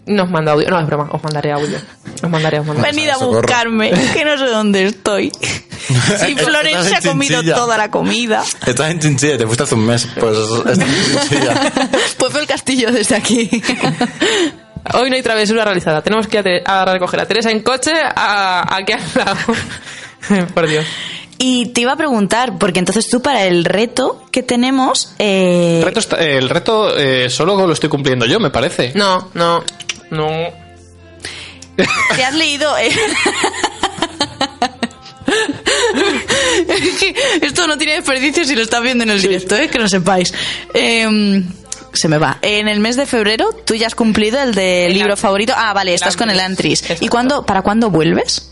[0.06, 0.68] nos manda audio.
[0.68, 1.78] No, es broma, os mandaré audio.
[2.22, 2.92] Os mandaré, os mandaré.
[2.92, 5.32] Venid a buscarme, que no sé dónde estoy.
[6.26, 7.54] Si Florencia se ha comido Chinchilla.
[7.56, 10.08] toda la comida, Estás en Chinchilla, te fuiste hace un mes.
[10.18, 11.72] Pues estás en Chinchilla.
[12.18, 13.48] pues fue el castillo desde aquí.
[14.94, 16.02] Hoy no hay travesura realizada.
[16.02, 19.38] Tenemos que ir a, recoger a Teresa en coche a, aquí al lado.
[20.54, 20.84] Por Dios.
[21.38, 25.14] Y te iba a preguntar, porque entonces tú para el reto que tenemos...
[25.18, 28.92] eh, El reto, está- el reto eh, solo lo estoy cumpliendo yo, me parece.
[28.94, 29.64] No, no,
[30.10, 30.28] no.
[32.14, 32.76] ¿Te has leído?
[32.78, 32.90] eh?
[37.42, 39.68] Esto no tiene desperdicio si lo estás viendo en el directo, ¿eh?
[39.68, 40.32] que lo sepáis.
[40.72, 41.44] Em,
[41.92, 42.38] se me va.
[42.42, 45.20] En el mes de febrero tú ya has cumplido el de El libro Antris.
[45.22, 45.52] favorito.
[45.56, 46.82] Ah, vale, El estás con el Antris.
[47.00, 48.50] ¿Y cuándo, para cuándo vuelves?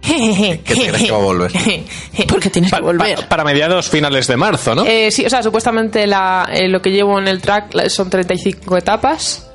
[0.00, 1.52] ¿Qué te crees que va a volver?
[2.28, 3.16] Porque tienes que volver.
[3.20, 4.86] pa- para mediados finales de marzo, ¿no?
[4.86, 8.76] Eh, sí, o sea, supuestamente la, eh, lo que llevo en el track son 35
[8.78, 9.46] etapas,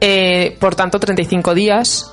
[0.00, 2.10] eh, por tanto 35 días,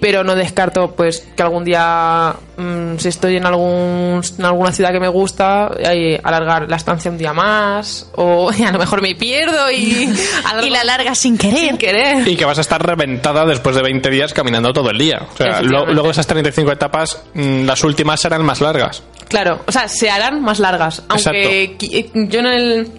[0.00, 4.92] pero no descarto pues que algún día, mm, si estoy en, algún, en alguna ciudad
[4.92, 9.14] que me gusta, eh, alargar la estancia un día más, o a lo mejor me
[9.14, 10.08] pierdo y...
[10.62, 11.58] Y la largas sin querer.
[11.58, 12.26] sin querer.
[12.26, 15.26] Y que vas a estar reventada después de 20 días caminando todo el día.
[15.32, 19.02] O sea, lo- luego esas 35 etapas, mm, las últimas serán más largas.
[19.28, 21.02] Claro, o sea, se harán más largas.
[21.08, 22.90] Aunque eh, yo en, el,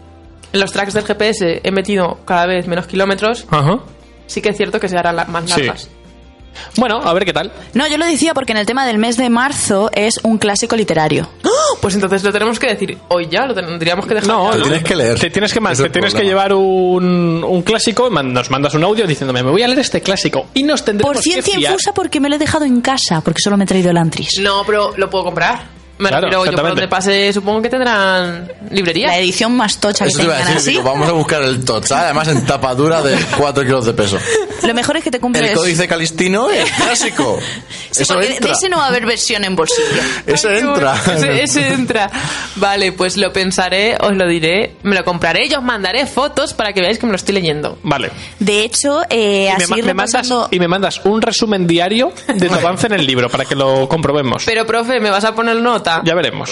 [0.53, 3.79] en los tracks del GPS he metido cada vez menos kilómetros, Ajá.
[4.27, 5.61] sí que es cierto que se harán la- más Sí.
[6.77, 7.51] Bueno, a ver qué tal.
[7.73, 10.75] No, yo lo decía porque en el tema del mes de marzo es un clásico
[10.75, 11.29] literario.
[11.81, 14.27] Pues entonces lo tenemos que decir hoy ya, lo tendríamos que dejar.
[14.27, 14.61] No, no.
[14.63, 15.19] tienes que leer.
[15.19, 19.05] Te tienes que, man- te tienes que llevar un, un clásico, nos mandas un audio
[19.05, 21.71] diciéndome, me voy a leer este clásico y nos tendremos Por ciencia que fiar.
[21.73, 24.39] infusa porque me lo he dejado en casa, porque solo me he traído el Antris.
[24.41, 25.77] No, pero lo puedo comprar.
[25.99, 29.07] Me Claro, refiero, yo por donde pase, supongo que tendrán librería.
[29.07, 30.77] La edición más tocha que te iba a tengan decir, así.
[30.77, 34.17] digo, vamos a buscar el tocha, además en tapa dura de 4 kilos de peso.
[34.63, 35.51] Lo mejor es que te El cumples...
[35.57, 37.39] códice calistino es clásico.
[37.91, 39.87] Sí, Eso de ese no va a haber versión en bolsillo.
[40.25, 40.95] Qué entra.
[41.15, 42.11] Ese, ese entra.
[42.57, 46.73] Vale, pues lo pensaré, os lo diré, me lo compraré y os mandaré fotos para
[46.73, 47.79] que veáis que me lo estoy leyendo.
[47.83, 48.11] Vale.
[48.39, 52.53] De hecho, eh, me, así me mandas, y me mandas un resumen diario de tu
[52.53, 54.43] avance en el libro para que lo comprobemos.
[54.45, 55.86] Pero, profe, ¿me vas a poner nota?
[56.03, 56.51] Ya veremos.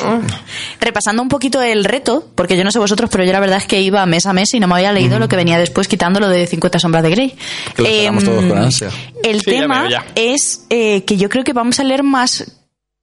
[0.79, 3.65] Repasando un poquito el reto, porque yo no sé vosotros, pero yo la verdad es
[3.65, 6.19] que iba mes a mes y no me había leído lo que venía después quitando
[6.19, 7.35] lo de 50 sombras de Grey.
[7.75, 8.89] Que lo esperamos Em, todos con ansia.
[9.23, 10.05] El Sí, ya tema veo, ya.
[10.15, 12.51] es eh, que yo creo que vamos a leer más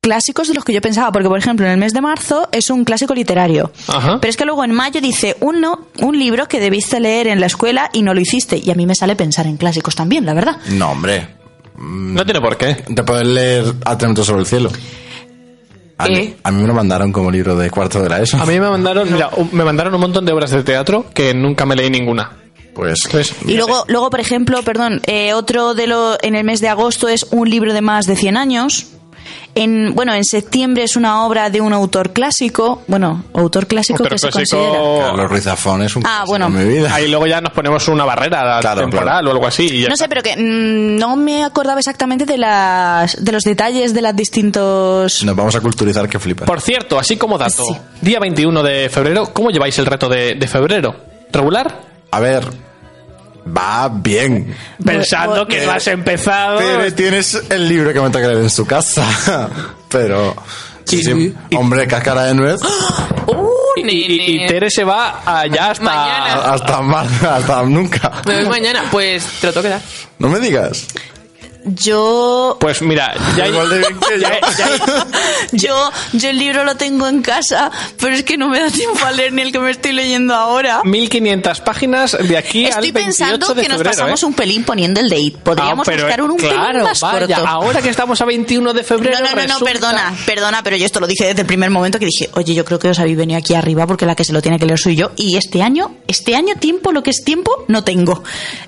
[0.00, 2.70] clásicos de los que yo pensaba, porque por ejemplo en el mes de marzo es
[2.70, 4.18] un clásico literario, Ajá.
[4.20, 7.46] pero es que luego en mayo dice uno, un libro que debiste leer en la
[7.46, 10.34] escuela y no lo hiciste, y a mí me sale pensar en clásicos también, la
[10.34, 10.56] verdad.
[10.70, 11.28] No, hombre.
[11.78, 12.74] No tiene por qué.
[12.94, 14.70] Te puedes leer Atento sobre el cielo.
[16.04, 18.36] A mí, a mí me lo mandaron como libro de cuarto de la ESO.
[18.38, 21.34] A mí me mandaron, mira, un- me mandaron un montón de obras de teatro que
[21.34, 22.30] nunca me leí ninguna.
[22.74, 23.04] Pues.
[23.04, 26.68] Entonces, Y luego, luego por ejemplo, perdón, eh, otro de lo en el mes de
[26.68, 28.86] agosto es un libro de más de 100 años.
[29.54, 34.12] En, bueno, en septiembre es una obra de un autor clásico, bueno, autor clásico Autor
[34.12, 34.78] que se considera.
[35.06, 36.02] Carlos Ruiz Zafón es un.
[36.06, 36.46] Ah, clásico bueno.
[36.46, 36.94] en mi vida.
[36.94, 39.28] ahí luego ya nos ponemos una barrera Claro, temporal claro.
[39.28, 39.64] o algo así.
[39.66, 40.04] y ya No está.
[40.04, 44.16] sé, pero que mm, no me acordaba exactamente de las de los detalles de las
[44.16, 45.22] distintos.
[45.22, 46.46] Nos vamos a culturizar que flipas.
[46.46, 47.76] Por cierto, así como dato, Sí.
[48.00, 50.96] día 21 de febrero, ¿cómo lleváis el reto de, de febrero?
[51.30, 51.80] ¿Regular?
[52.10, 52.71] A ver.
[53.46, 54.54] Va bien.
[54.84, 56.58] Pensando Bueno, que lo has empezado.
[56.58, 59.48] Pero tienes el libro que me toca leer en su casa.
[59.88, 60.34] Pero.
[60.84, 61.34] Sí, sí.
[61.56, 62.60] Hombre, cáscara de nuez.
[63.26, 64.46] ¡Uh, Y, y-!
[64.46, 65.84] Tere se va allá hasta...
[65.84, 66.34] Mañana.
[66.52, 68.10] Hasta más, hasta nunca.
[68.26, 68.84] Me voy mañana.
[68.90, 69.80] Pues te lo tengo que dar.
[70.18, 70.86] No me digas.
[71.64, 73.46] Yo, Pues mira, ya...
[73.46, 73.64] Yo.
[74.18, 75.06] ya- ya-
[75.52, 79.04] yo, yo el libro lo tengo en casa, pero es que no me da tiempo
[79.04, 80.80] a leer ni el que me estoy leyendo ahora.
[80.84, 84.26] 1500 páginas de aquí Estoy al 28 pensando de que nos febrero, pasamos ¿eh?
[84.26, 85.34] un pelín poniendo el date.
[85.42, 87.46] Podríamos Ah, pero, buscar un, un claro, pelín más vaya, corto.
[87.50, 91.00] ahora que estamos a 21 de febrero No, no, no, perdona, perdona, pero yo esto
[91.00, 93.38] lo dije desde el primer momento que dije, oye, yo creo que os habéis venido
[93.38, 95.12] aquí arriba porque la que se lo tiene que leer soy yo.
[95.16, 98.22] Y este año, este año tiempo, lo que es tiempo, no tengo.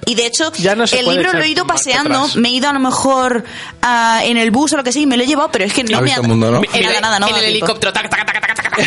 [0.07, 2.37] Y de hecho, Ya no el libro lo he ido paseando, atrás.
[2.37, 3.45] me he ido a lo mejor
[3.83, 5.73] ah, en el bus o lo que sea y me lo he llevado, pero es
[5.73, 6.63] que no me ha mundo, ¿no?
[6.63, 7.93] Eh, nada, nada, no en el helicóptero.
[7.93, 8.83] taca, taca, taca, taca, taca.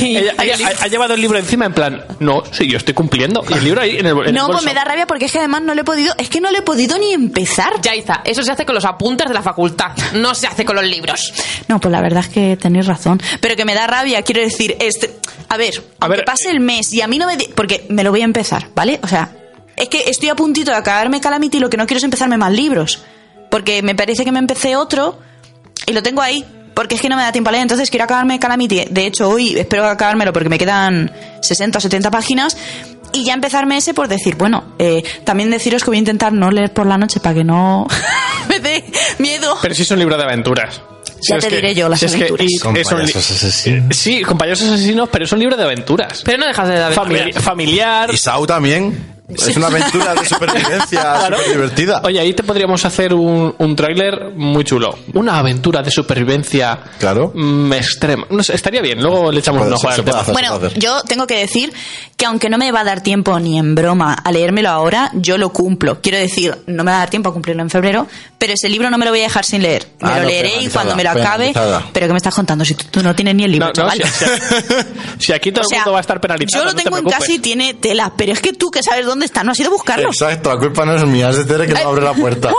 [0.00, 2.76] Y- Ella- y- ella ha, ha llevado el libro encima en plan, no, sí, yo
[2.78, 3.44] estoy cumpliendo.
[3.48, 4.64] Y el libro ahí en el, en el No, pues bolso.
[4.66, 6.58] me da rabia porque es que además no le he podido, es que no le
[6.58, 7.80] he podido ni empezar.
[7.82, 9.92] Yaiza, eso se hace con los apuntes de la facultad.
[10.14, 11.32] No se hace con los libros.
[11.68, 13.20] No, pues la verdad es que tenéis razón.
[13.40, 15.16] Pero que me da rabia, quiero decir, este,
[15.48, 17.36] a ver, A ver, pase el mes y a mí no me...
[17.36, 19.00] di- Porque me lo voy a empezar, ¿vale?
[19.02, 19.30] O sea,
[19.76, 22.36] es que estoy a puntito de acabarme Calamity y lo que no quiero es empezarme
[22.36, 23.02] más libros.
[23.50, 25.18] Porque me parece que me empecé otro
[25.86, 26.44] y lo tengo ahí.
[26.74, 28.84] Porque es que no me da tiempo a leer, entonces quiero acabarme Calamity.
[28.90, 32.56] De hecho, hoy espero acabármelo porque me quedan 60 o 70 páginas.
[33.12, 36.50] Y ya empezarme ese por decir, bueno, eh, también deciros que voy a intentar no
[36.52, 37.86] leer por la noche para que no
[38.48, 38.84] me dé
[39.18, 39.58] miedo.
[39.60, 40.80] Pero sí es un libro de aventuras.
[41.28, 42.46] Ya es te que- diré yo las si es que aventuras.
[42.62, 43.96] Con es un li- payasos asesinos.
[43.96, 46.22] Sí, con payasos asesinos, pero es un libro de aventuras.
[46.24, 48.10] Pero no dejas de dar Famili- familiar.
[48.14, 49.19] Y Sau también.
[49.34, 51.36] Es una aventura de supervivencia Claro.
[51.48, 52.00] divertida.
[52.04, 54.98] Oye, ahí te podríamos hacer un, un tráiler muy chulo.
[55.14, 57.32] Una aventura de supervivencia Claro.
[57.34, 58.26] mm, extrema.
[58.30, 59.00] No sé, estaría bien.
[59.00, 60.32] Luego le echamos un ojo.
[60.32, 61.72] Bueno, yo tengo que decir
[62.20, 65.38] que aunque no me va a dar tiempo ni en broma a leérmelo ahora, yo
[65.38, 66.02] lo cumplo.
[66.02, 68.06] Quiero decir, no me va a dar tiempo a cumplirlo en febrero,
[68.36, 69.86] pero ese libro no me lo voy a dejar sin leer.
[70.00, 71.54] Me Ah, lo no, leeré y cuando me lo acabe.
[71.94, 72.62] Pero ¿qué me estás contando?
[72.66, 74.02] Si tú, tú no tienes ni el libro, No, no, chaval.
[74.02, 76.62] si, si- si aquí todo O sea, el mundo va a estar penalizado.
[76.62, 78.82] Yo lo no te tengo en casa y tiene tela, pero es que tú que
[78.82, 80.08] sabes dónde está, no has ido a buscarlo.
[80.08, 82.50] Exacto, la culpa no es mía, es de Tere que no abre la puerta.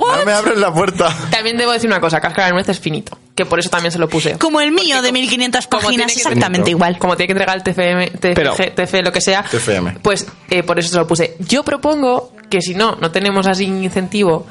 [0.00, 1.14] No me abres la puerta.
[1.30, 3.18] También debo decir una cosa, Cáscara de Nuez es finito.
[3.34, 4.38] Que por eso también se lo puse.
[4.38, 6.98] Como el mío de 1500 como páginas, que- exactamente igual.
[6.98, 9.42] Como tiene que entregar el TFM, TFG, Pero- TF, lo que sea.
[9.42, 9.98] TFM.
[10.02, 11.36] Pues eh, por eso se lo puse.
[11.40, 14.46] Yo propongo que si no, no tenemos así incentivo,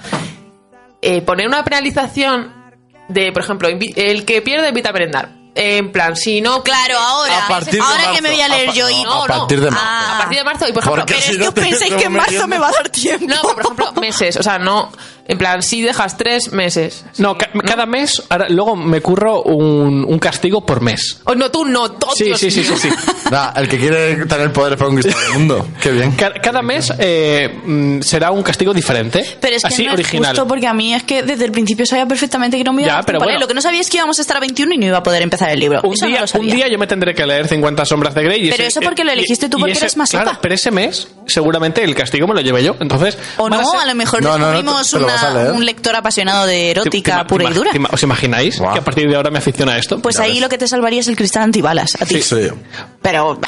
[1.01, 2.51] eh, poner una penalización
[3.07, 5.29] de, por ejemplo, el que pierde invita a merendar.
[5.55, 6.63] En plan, si no...
[6.63, 7.45] Claro, ahora.
[7.45, 8.13] A partir de ahora marzo.
[8.15, 9.03] que me voy a leer A yo y...
[9.03, 9.85] no, a partir de marzo.
[9.87, 10.15] Ah.
[10.15, 11.01] A partir de marzo, y por ejemplo...
[11.03, 13.27] Porque Pero si es no que pensáis en marzo me va a dar tiempo.
[13.27, 14.35] No, pero por ejemplo, meses.
[14.37, 14.91] O sea, no...
[15.25, 17.05] En plan, si dejas tres meses.
[17.17, 21.21] No, ca- cada mes, ahora, luego me curro un, un castigo por mes.
[21.23, 22.15] Oh, no, tú no, todos.
[22.17, 22.89] Sí, sí, sí, sí, sí.
[23.31, 25.65] Nah, el que quiere tener poderes para conquistar el mundo.
[25.81, 26.11] Qué bien.
[26.11, 29.25] Ca- Cada mes eh, mm, será un castigo diferente.
[29.39, 30.23] Pero es que así no original.
[30.23, 32.81] es justo porque a mí es que desde el principio sabía perfectamente que no me
[32.83, 33.39] iba Ya, a pero bueno.
[33.39, 35.03] Lo que no sabía es que íbamos a estar a 21 y no iba a
[35.03, 35.79] poder empezar el libro.
[35.83, 36.53] Un eso no día, lo un sabía.
[36.55, 38.47] día yo me tendré que leer 50 sombras de Grey.
[38.47, 40.23] y Pero ese- eso porque lo y- elegiste tú porque ese- eres masifa.
[40.23, 42.75] Claro, pero ese mes seguramente el castigo me lo llevé yo.
[42.81, 45.07] Entonces, O van no, ser- a lo mejor No, no, no, descubrimos te- te lo
[45.07, 47.71] vas a una- un lector apasionado de ¿Te- erótica te- pura te- y dura.
[47.91, 49.99] ¿Os imagináis que a partir de ahora me aficiona a esto?
[50.01, 50.41] Pues Ya ahí ves.
[50.41, 52.21] lo que te salvaría es el cristal antibalas a ti.
[52.21, 52.47] Sí.
[53.01, 53.47] Pero bah,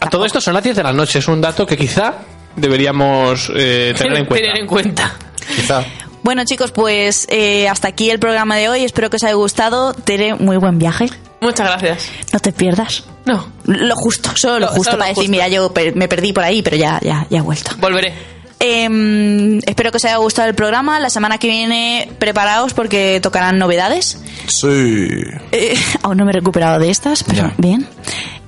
[0.00, 1.18] a todo esto son las 10 de la noche.
[1.18, 2.14] Es un dato que quizá
[2.56, 4.44] deberíamos eh, tener en cuenta.
[4.46, 5.14] Tener en cuenta.
[5.56, 5.84] Quizá.
[6.22, 8.84] Bueno chicos, pues eh, hasta aquí el programa de hoy.
[8.84, 9.94] Espero que os haya gustado.
[9.94, 11.08] Tere, muy buen viaje.
[11.40, 12.10] Muchas gracias.
[12.32, 13.04] No te pierdas.
[13.24, 15.30] No, Lo justo, solo lo justo solo para lo decir, justo.
[15.30, 17.70] mira, yo per- me perdí por ahí, pero ya, ya, ya he vuelto.
[17.78, 18.12] volveré.
[18.60, 21.00] Eh, espero que os haya gustado el programa.
[21.00, 24.18] La semana que viene, preparaos porque tocarán novedades.
[24.46, 25.08] Sí.
[25.52, 27.54] Eh, aún no me he recuperado de estas, pero Ya.
[27.56, 27.86] bien.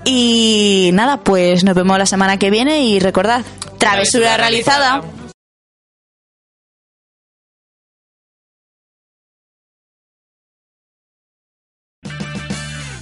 [0.04, 3.42] Y nada, pues nos vemos la semana que viene y recordad,
[3.78, 5.00] travesura realizada.